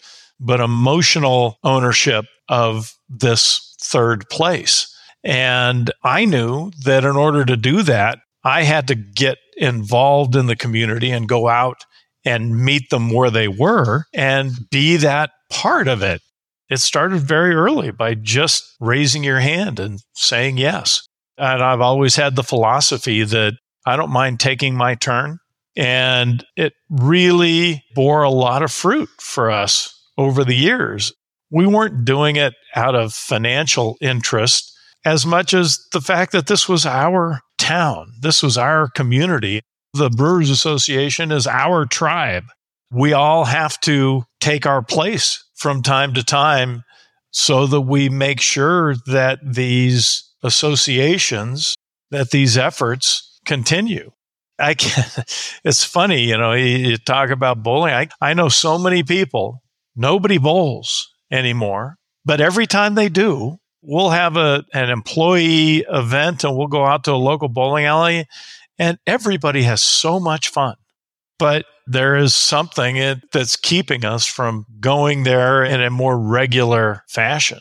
[0.40, 4.94] but emotional ownership of this third place.
[5.22, 10.46] And I knew that in order to do that, I had to get involved in
[10.46, 11.84] the community and go out
[12.24, 16.22] and meet them where they were and be that part of it
[16.70, 21.06] it started very early by just raising your hand and saying yes.
[21.36, 23.54] And I've always had the philosophy that
[23.84, 25.38] I don't mind taking my turn.
[25.76, 31.12] And it really bore a lot of fruit for us over the years.
[31.50, 34.72] We weren't doing it out of financial interest
[35.04, 39.62] as much as the fact that this was our town, this was our community.
[39.94, 42.44] The Brewers Association is our tribe.
[42.92, 46.82] We all have to take our place from time to time
[47.30, 51.76] so that we make sure that these associations,
[52.11, 54.11] that these efforts continue.
[54.58, 55.04] I can,
[55.64, 57.92] it's funny, you know, you, you talk about bowling.
[57.92, 59.62] I, I know so many people,
[59.94, 66.56] nobody bowls anymore, but every time they do, we'll have a, an employee event and
[66.56, 68.26] we'll go out to a local bowling alley
[68.78, 70.74] and everybody has so much fun.
[71.38, 77.59] But there is something that's keeping us from going there in a more regular fashion.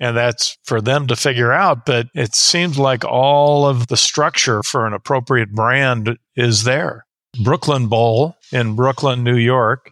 [0.00, 1.84] And that's for them to figure out.
[1.84, 7.06] But it seems like all of the structure for an appropriate brand is there.
[7.42, 9.90] Brooklyn Bowl in Brooklyn, New York.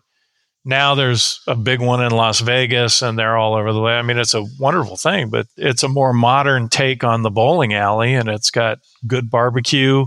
[0.64, 3.95] Now there's a big one in Las Vegas and they're all over the way.
[3.95, 7.72] I mean, it's a wonderful thing, but it's a more modern take on the bowling
[7.74, 10.07] alley and it's got good barbecue.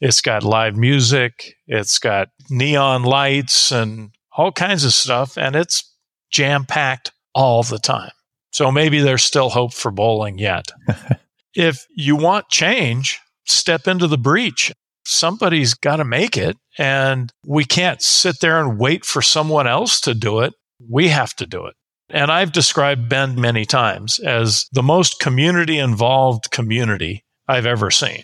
[0.00, 1.54] It's got live music.
[1.66, 5.36] It's got neon lights and all kinds of stuff.
[5.36, 5.90] And it's
[6.30, 8.10] jam packed all the time.
[8.52, 10.70] So maybe there's still hope for bowling yet.
[11.54, 14.72] if you want change, step into the breach.
[15.06, 16.56] Somebody's got to make it.
[16.78, 20.54] And we can't sit there and wait for someone else to do it.
[20.90, 21.74] We have to do it.
[22.10, 28.22] And I've described Bend many times as the most community involved community I've ever seen.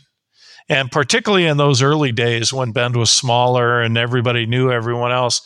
[0.71, 5.43] And particularly in those early days when Bend was smaller and everybody knew everyone else,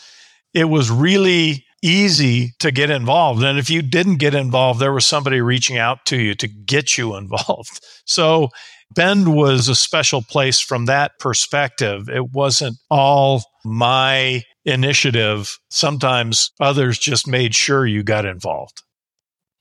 [0.52, 3.42] it was really easy to get involved.
[3.42, 6.98] And if you didn't get involved, there was somebody reaching out to you to get
[6.98, 7.80] you involved.
[8.04, 8.50] So
[8.94, 12.10] Bend was a special place from that perspective.
[12.10, 15.58] It wasn't all my initiative.
[15.70, 18.82] Sometimes others just made sure you got involved.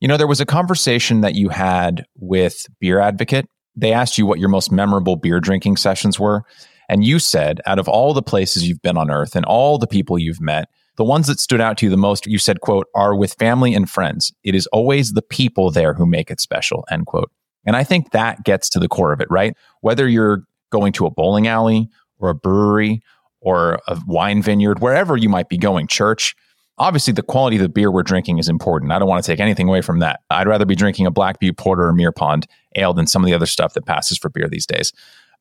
[0.02, 3.46] You know, there was a conversation that you had with Beer Advocate.
[3.76, 6.44] They asked you what your most memorable beer drinking sessions were.
[6.90, 9.88] And you said, out of all the places you've been on earth and all the
[9.88, 12.88] people you've met, the ones that stood out to you the most, you said, quote,
[12.94, 14.32] are with family and friends.
[14.44, 17.32] It is always the people there who make it special, end quote.
[17.66, 19.56] And I think that gets to the core of it, right?
[19.82, 23.02] Whether you're going to a bowling alley or a brewery
[23.42, 26.36] or a wine vineyard, wherever you might be going, church,
[26.78, 28.92] obviously the quality of the beer we're drinking is important.
[28.92, 30.22] I don't want to take anything away from that.
[30.30, 33.28] I'd rather be drinking a Black Butte Porter or Mirror Pond ale than some of
[33.28, 34.92] the other stuff that passes for beer these days.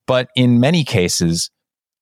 [0.06, 1.50] But in many cases,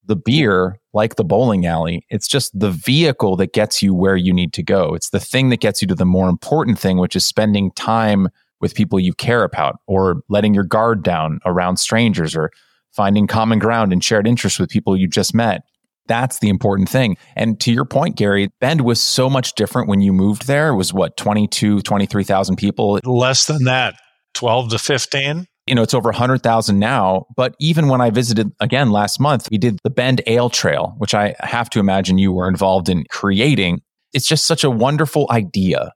[0.05, 4.33] the beer, like the bowling alley, it's just the vehicle that gets you where you
[4.33, 4.95] need to go.
[4.95, 8.29] It's the thing that gets you to the more important thing, which is spending time
[8.61, 12.51] with people you care about or letting your guard down around strangers or
[12.93, 15.63] finding common ground and shared interests with people you just met.
[16.11, 17.17] That's the important thing.
[17.37, 20.71] And to your point, Gary, Bend was so much different when you moved there.
[20.71, 22.99] It was what, 22, 23,000 people?
[23.05, 23.95] Less than that,
[24.35, 27.27] 12 to 15 you know, it's over 100,000 now.
[27.37, 31.15] But even when I visited again last month, we did the Bend Ale Trail, which
[31.15, 33.81] I have to imagine you were involved in creating.
[34.13, 35.93] It's just such a wonderful idea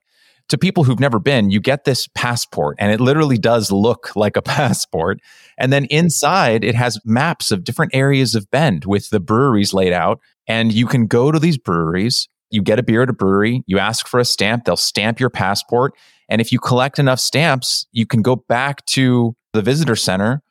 [0.49, 4.36] to people who've never been, you get this passport and it literally does look like
[4.36, 5.20] a passport.
[5.59, 9.92] And then inside it has maps of different areas of Bend with the breweries laid
[9.92, 10.20] out.
[10.47, 13.78] And you can go to these breweries, you get a beer at a brewery, you
[13.78, 15.95] ask for a stamp, they'll stamp your passport.
[16.28, 20.42] And if you collect enough stamps, you can go back to the visitor center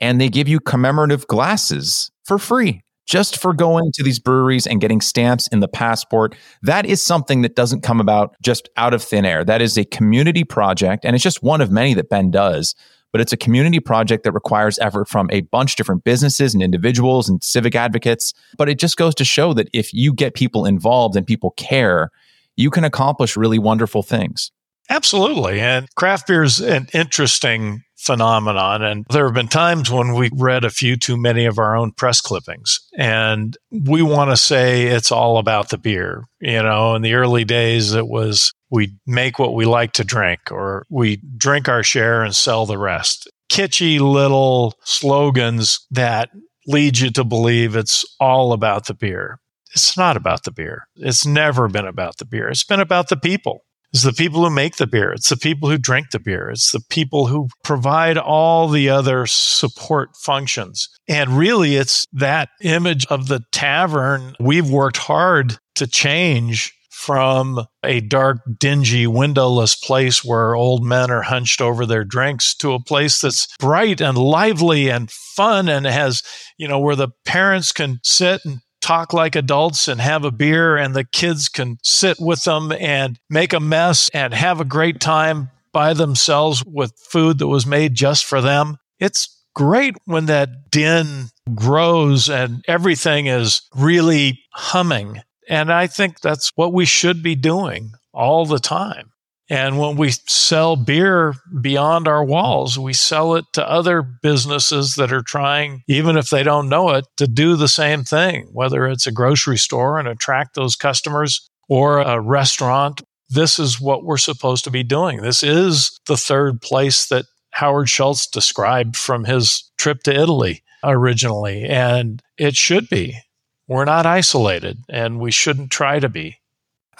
[0.00, 4.80] and they give you commemorative glasses for free just for going to these breweries and
[4.80, 6.36] getting stamps in the passport.
[6.62, 9.44] That is something that doesn't come about just out of thin air.
[9.44, 12.76] That is a community project, and it's just one of many that Bend does.
[13.10, 16.62] But it's a community project that requires effort from a bunch of different businesses and
[16.62, 18.32] individuals and civic advocates.
[18.56, 22.12] But it just goes to show that if you get people involved and people care,
[22.56, 24.52] you can accomplish really wonderful things.
[24.88, 25.58] Absolutely.
[25.58, 28.82] And craft beer is an interesting phenomenon.
[28.82, 31.92] And there have been times when we read a few too many of our own
[31.92, 32.80] press clippings.
[32.96, 36.24] And we want to say it's all about the beer.
[36.40, 40.40] You know, in the early days, it was we make what we like to drink,
[40.50, 43.28] or we drink our share and sell the rest.
[43.50, 46.30] Kitschy little slogans that
[46.66, 49.40] lead you to believe it's all about the beer.
[49.72, 50.88] It's not about the beer.
[50.96, 52.48] It's never been about the beer.
[52.48, 53.64] It's been about the people.
[53.92, 55.12] It's the people who make the beer.
[55.12, 56.50] It's the people who drink the beer.
[56.50, 60.88] It's the people who provide all the other support functions.
[61.08, 68.00] And really, it's that image of the tavern we've worked hard to change from a
[68.00, 73.22] dark, dingy, windowless place where old men are hunched over their drinks to a place
[73.22, 76.22] that's bright and lively and fun and has,
[76.58, 78.60] you know, where the parents can sit and
[78.90, 83.20] talk like adults and have a beer, and the kids can sit with them and
[83.30, 87.94] make a mess and have a great time by themselves with food that was made
[87.94, 88.76] just for them.
[88.98, 95.22] It's great when that din grows and everything is really humming.
[95.48, 99.12] And I think that's what we should be doing all the time.
[99.50, 105.12] And when we sell beer beyond our walls, we sell it to other businesses that
[105.12, 109.08] are trying, even if they don't know it, to do the same thing, whether it's
[109.08, 113.02] a grocery store and attract those customers or a restaurant.
[113.28, 115.20] This is what we're supposed to be doing.
[115.20, 121.64] This is the third place that Howard Schultz described from his trip to Italy originally.
[121.64, 123.18] And it should be.
[123.66, 126.39] We're not isolated and we shouldn't try to be.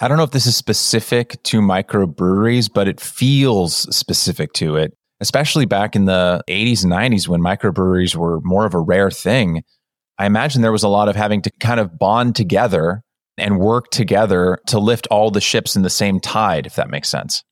[0.01, 4.97] I don't know if this is specific to microbreweries, but it feels specific to it,
[5.19, 9.61] especially back in the 80s and 90s when microbreweries were more of a rare thing.
[10.17, 13.03] I imagine there was a lot of having to kind of bond together
[13.37, 17.07] and work together to lift all the ships in the same tide, if that makes
[17.07, 17.43] sense.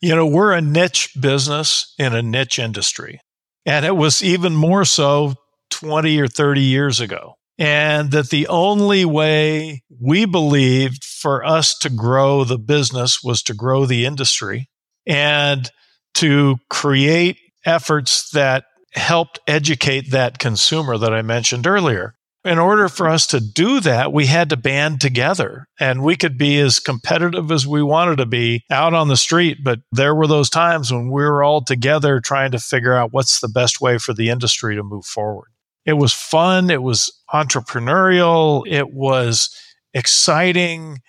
[0.00, 3.20] You know, we're a niche business in a niche industry.
[3.64, 5.34] And it was even more so
[5.70, 11.90] 20 or 30 years ago and that the only way we believed for us to
[11.90, 14.68] grow the business was to grow the industry.
[15.06, 15.70] and
[16.14, 22.14] to create efforts that helped educate that consumer that I mentioned earlier.
[22.44, 26.36] In order for us to do that, we had to band together and we could
[26.36, 29.58] be as competitive as we wanted to be out on the street.
[29.62, 33.40] But there were those times when we were all together trying to figure out what's
[33.40, 35.51] the best way for the industry to move forward.
[35.84, 36.70] It was fun.
[36.70, 38.64] It was entrepreneurial.
[38.66, 39.50] It was
[39.94, 41.00] exciting,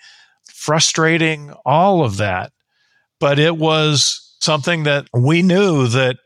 [0.52, 2.52] frustrating, all of that.
[3.20, 6.16] But it was something that we knew that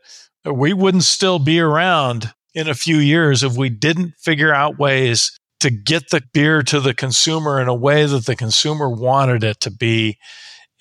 [0.45, 5.37] we wouldn't still be around in a few years if we didn't figure out ways
[5.59, 9.59] to get the beer to the consumer in a way that the consumer wanted it
[9.61, 10.17] to be.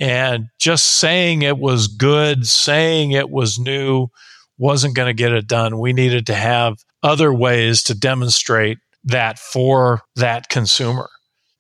[0.01, 4.09] And just saying it was good, saying it was new,
[4.57, 5.79] wasn't going to get it done.
[5.79, 11.09] We needed to have other ways to demonstrate that for that consumer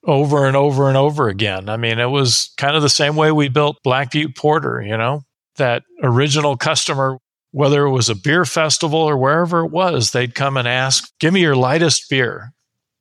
[0.04, 1.68] over and over and over again.
[1.68, 4.96] I mean, it was kind of the same way we built Black Butte Porter, you
[4.96, 5.22] know,
[5.56, 7.18] that original customer,
[7.50, 11.32] whether it was a beer festival or wherever it was, they'd come and ask, Give
[11.32, 12.52] me your lightest beer.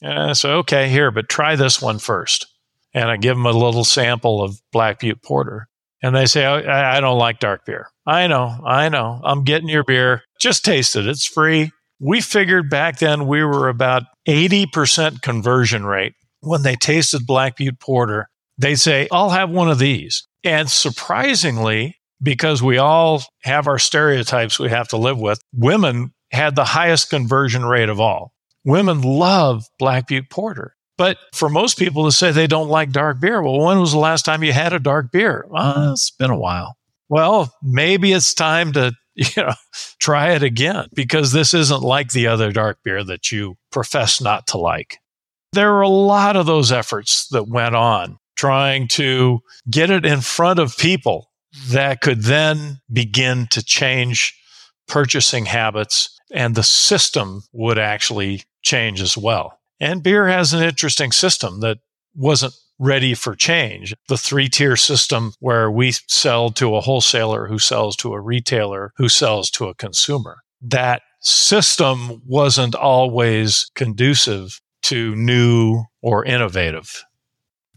[0.01, 2.47] And I say, Okay, here, but try this one first.
[2.93, 5.67] And I give them a little sample of Black Butte Porter.
[6.01, 7.89] And they say, oh, I don't like dark beer.
[8.05, 9.19] I know, I know.
[9.23, 10.23] I'm getting your beer.
[10.39, 11.07] Just taste it.
[11.07, 11.71] It's free.
[11.99, 16.13] We figured back then we were about 80% conversion rate.
[16.41, 20.27] When they tasted Black Butte Porter, they'd say, I'll have one of these.
[20.43, 26.55] And surprisingly, because we all have our stereotypes we have to live with, women had
[26.55, 28.33] the highest conversion rate of all.
[28.63, 30.75] Women love Black Butte Porter.
[30.97, 33.99] But for most people to say they don't like dark beer, well, when was the
[33.99, 35.45] last time you had a dark beer?
[35.49, 36.75] Well, it's been a while.
[37.07, 38.93] Well, maybe it's time to
[39.35, 39.53] you know,
[39.99, 44.45] try it again because this isn't like the other dark beer that you profess not
[44.47, 44.99] to like.
[45.53, 49.39] There were a lot of those efforts that went on trying to
[49.69, 51.31] get it in front of people
[51.69, 54.39] that could then begin to change
[54.87, 59.59] purchasing habits and the system would actually change as well.
[59.79, 61.79] And beer has an interesting system that
[62.15, 63.95] wasn't ready for change.
[64.07, 68.93] The three tier system where we sell to a wholesaler who sells to a retailer
[68.97, 70.37] who sells to a consumer.
[70.61, 77.03] That system wasn't always conducive to new or innovative.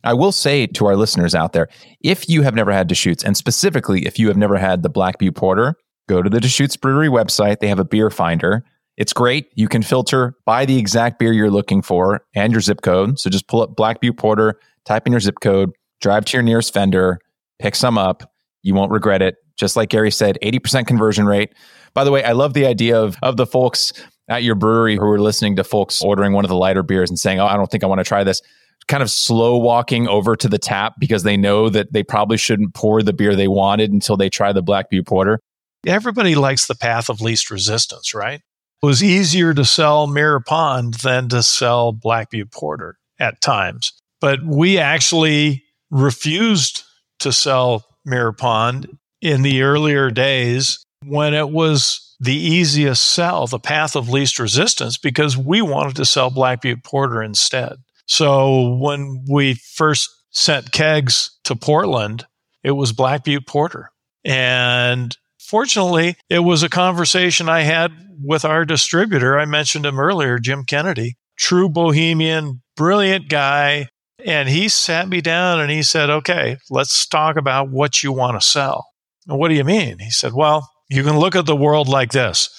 [0.04, 1.68] I will say to our listeners out there,
[2.00, 5.18] if you have never had Deschutes, and specifically if you have never had the Black
[5.18, 5.74] Butte Porter,
[6.08, 7.60] go to the Deschutes Brewery website.
[7.60, 8.64] They have a beer finder.
[8.96, 9.48] It's great.
[9.54, 13.18] You can filter by the exact beer you're looking for and your zip code.
[13.18, 15.70] So just pull up Black Butte Porter, type in your zip code,
[16.00, 17.18] drive to your nearest vendor,
[17.58, 18.32] pick some up.
[18.62, 19.36] You won't regret it.
[19.56, 21.54] Just like Gary said, 80% conversion rate.
[21.92, 23.92] By the way, I love the idea of, of the folks
[24.28, 27.18] at your brewery who are listening to folks ordering one of the lighter beers and
[27.18, 28.40] saying, Oh, I don't think I want to try this.
[28.88, 32.74] Kind of slow walking over to the tap because they know that they probably shouldn't
[32.74, 35.40] pour the beer they wanted until they try the Black Butte Porter.
[35.86, 38.40] Everybody likes the path of least resistance, right?
[38.82, 43.92] It was easier to sell Mirror Pond than to sell Black Butte Porter at times.
[44.20, 46.84] But we actually refused
[47.20, 53.58] to sell Mirror Pond in the earlier days when it was the easiest sell, the
[53.58, 57.76] path of least resistance, because we wanted to sell Black Butte Porter instead.
[58.06, 62.26] So when we first sent kegs to Portland,
[62.62, 63.90] it was Black Butte Porter.
[64.24, 67.92] And fortunately, it was a conversation I had
[68.22, 69.38] with our distributor.
[69.38, 73.88] I mentioned him earlier, Jim Kennedy, true bohemian, brilliant guy,
[74.24, 78.40] and he sat me down and he said, okay, let's talk about what you want
[78.40, 78.86] to sell.
[79.26, 79.98] And what do you mean?
[79.98, 82.50] He said, well, you can look at the world like this.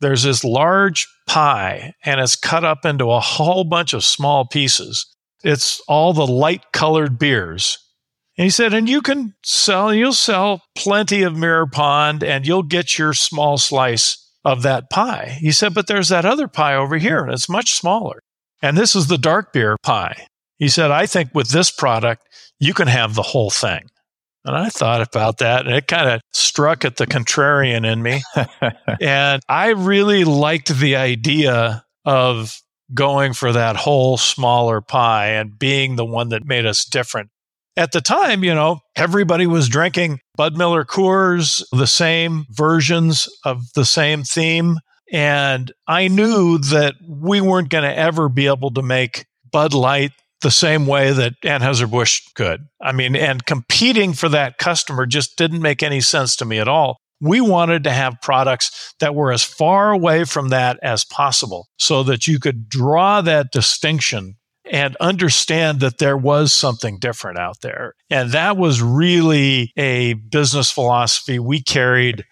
[0.00, 5.06] There's this large pie and it's cut up into a whole bunch of small pieces.
[5.42, 7.78] It's all the light colored beers.
[8.38, 12.62] And he said, and you can sell, you'll sell plenty of Mirror Pond and you'll
[12.62, 15.36] get your small slice of that pie.
[15.40, 18.20] He said, but there's that other pie over here and it's much smaller.
[18.62, 20.26] And this is the dark beer pie.
[20.60, 22.22] He said, I think with this product,
[22.60, 23.88] you can have the whole thing.
[24.44, 28.22] And I thought about that and it kind of struck at the contrarian in me.
[29.00, 32.60] and I really liked the idea of
[32.92, 37.30] going for that whole smaller pie and being the one that made us different.
[37.76, 43.72] At the time, you know, everybody was drinking Bud Miller Coors, the same versions of
[43.74, 44.78] the same theme.
[45.12, 50.12] And I knew that we weren't going to ever be able to make Bud Light
[50.40, 52.66] the same way that Anheuser-Busch could.
[52.80, 56.68] I mean, and competing for that customer just didn't make any sense to me at
[56.68, 56.98] all.
[57.20, 62.02] We wanted to have products that were as far away from that as possible so
[62.04, 64.36] that you could draw that distinction
[64.70, 67.94] and understand that there was something different out there.
[68.08, 72.24] And that was really a business philosophy we carried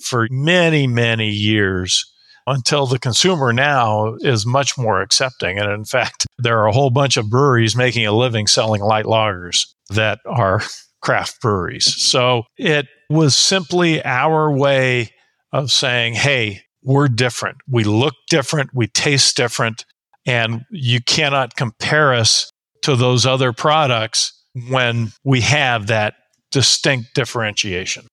[0.00, 2.13] for many, many years
[2.46, 5.58] until the consumer now is much more accepting.
[5.58, 9.06] And in fact, there are a whole bunch of breweries making a living selling light
[9.06, 10.62] lagers that are
[11.02, 11.84] craft breweries.
[12.02, 15.10] So it was simply our way
[15.52, 17.58] of saying, hey, we're different.
[17.68, 18.70] We look different.
[18.74, 19.84] We taste different.
[20.26, 22.50] And you cannot compare us
[22.82, 24.32] to those other products
[24.68, 26.14] when we have that
[26.50, 28.06] distinct differentiation.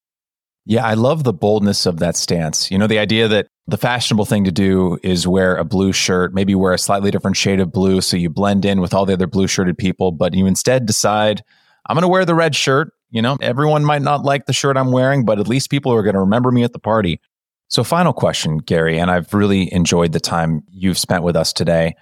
[0.66, 2.70] Yeah, I love the boldness of that stance.
[2.70, 6.34] You know, the idea that the fashionable thing to do is wear a blue shirt,
[6.34, 9.14] maybe wear a slightly different shade of blue so you blend in with all the
[9.14, 11.43] other blue shirted people, but you instead decide,
[11.88, 12.93] I'm going to wear the red shirt.
[13.12, 16.03] You know, everyone might not like the shirt I'm wearing, but at least people are
[16.03, 17.20] going to remember me at the party.
[17.68, 21.95] So, final question, Gary, and I've really enjoyed the time you've spent with us today.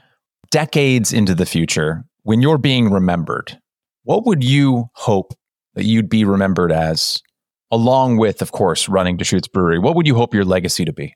[0.52, 3.60] Decades into the future, when you're being remembered,
[4.04, 5.34] what would you hope
[5.76, 7.22] that you'd be remembered as,
[7.70, 9.78] along with, of course, running Deschutes Brewery?
[9.78, 11.16] What would you hope your legacy to be?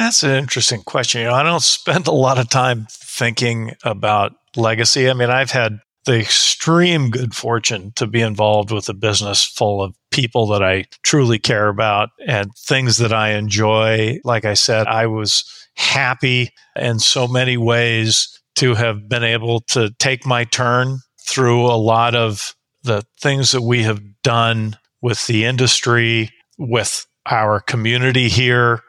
[0.00, 1.20] That's an interesting question.
[1.20, 5.10] You know, I don't spend a lot of time thinking about legacy.
[5.10, 9.82] I mean, I've had the extreme good fortune to be involved with a business full
[9.82, 14.20] of people that I truly care about and things that I enjoy.
[14.24, 15.44] Like I said, I was
[15.74, 21.76] happy in so many ways to have been able to take my turn through a
[21.76, 28.82] lot of the things that we have done with the industry, with our community here,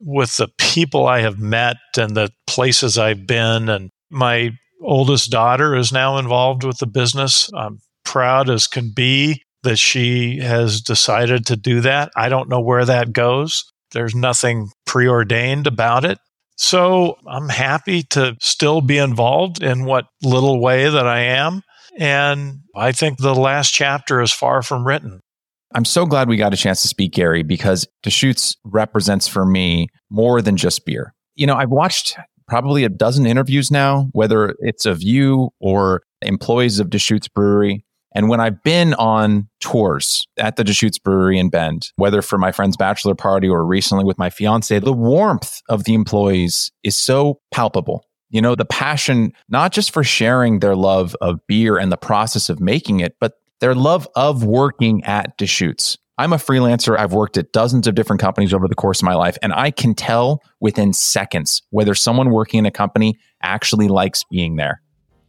[0.00, 3.68] with the people I have met and the places I've been.
[3.68, 7.50] And my oldest daughter is now involved with the business.
[7.54, 12.10] I'm proud as can be that she has decided to do that.
[12.16, 13.64] I don't know where that goes.
[13.92, 16.18] There's nothing preordained about it.
[16.56, 21.62] So I'm happy to still be involved in what little way that I am.
[21.98, 25.20] And I think the last chapter is far from written.
[25.74, 29.88] I'm so glad we got a chance to speak, Gary, because Deschutes represents for me
[30.10, 31.14] more than just beer.
[31.34, 32.16] You know, I've watched
[32.48, 37.84] probably a dozen interviews now, whether it's of you or employees of Deschutes Brewery.
[38.14, 42.50] And when I've been on tours at the Deschutes Brewery in Bend, whether for my
[42.50, 47.40] friend's bachelor party or recently with my fiance, the warmth of the employees is so
[47.52, 48.04] palpable.
[48.30, 52.48] You know, the passion, not just for sharing their love of beer and the process
[52.48, 55.98] of making it, but their love of working at Deschutes.
[56.16, 56.98] I'm a freelancer.
[56.98, 59.70] I've worked at dozens of different companies over the course of my life, and I
[59.70, 64.82] can tell within seconds whether someone working in a company actually likes being there.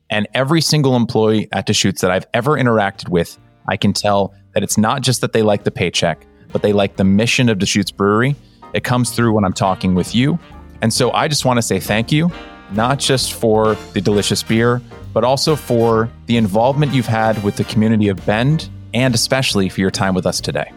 [0.10, 4.64] And every single employee at Deschutes that I've ever interacted with, I can tell that
[4.64, 7.92] it's not just that they like the paycheck, but they like the mission of Deschutes
[7.92, 8.36] Brewery.
[8.74, 10.40] It comes through when I'm talking with you.
[10.82, 12.32] And so I just want to say thank you,
[12.72, 14.82] not just for the delicious beer,
[15.14, 19.82] but also for the involvement you've had with the community of Bend and especially for
[19.82, 20.72] your time with us today.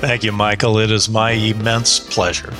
[0.00, 0.78] Thank you, Michael.
[0.78, 2.52] It is my immense pleasure.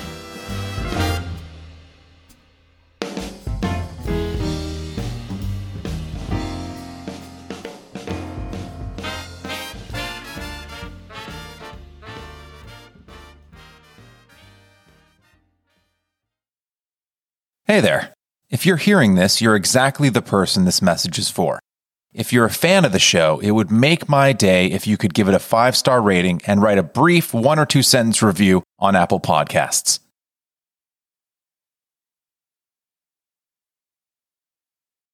[17.67, 18.15] Hey there.
[18.55, 21.59] If you're hearing this, you're exactly the person this message is for.
[22.13, 25.13] If you're a fan of the show, it would make my day if you could
[25.13, 28.63] give it a five star rating and write a brief one or two sentence review
[28.79, 29.99] on Apple Podcasts.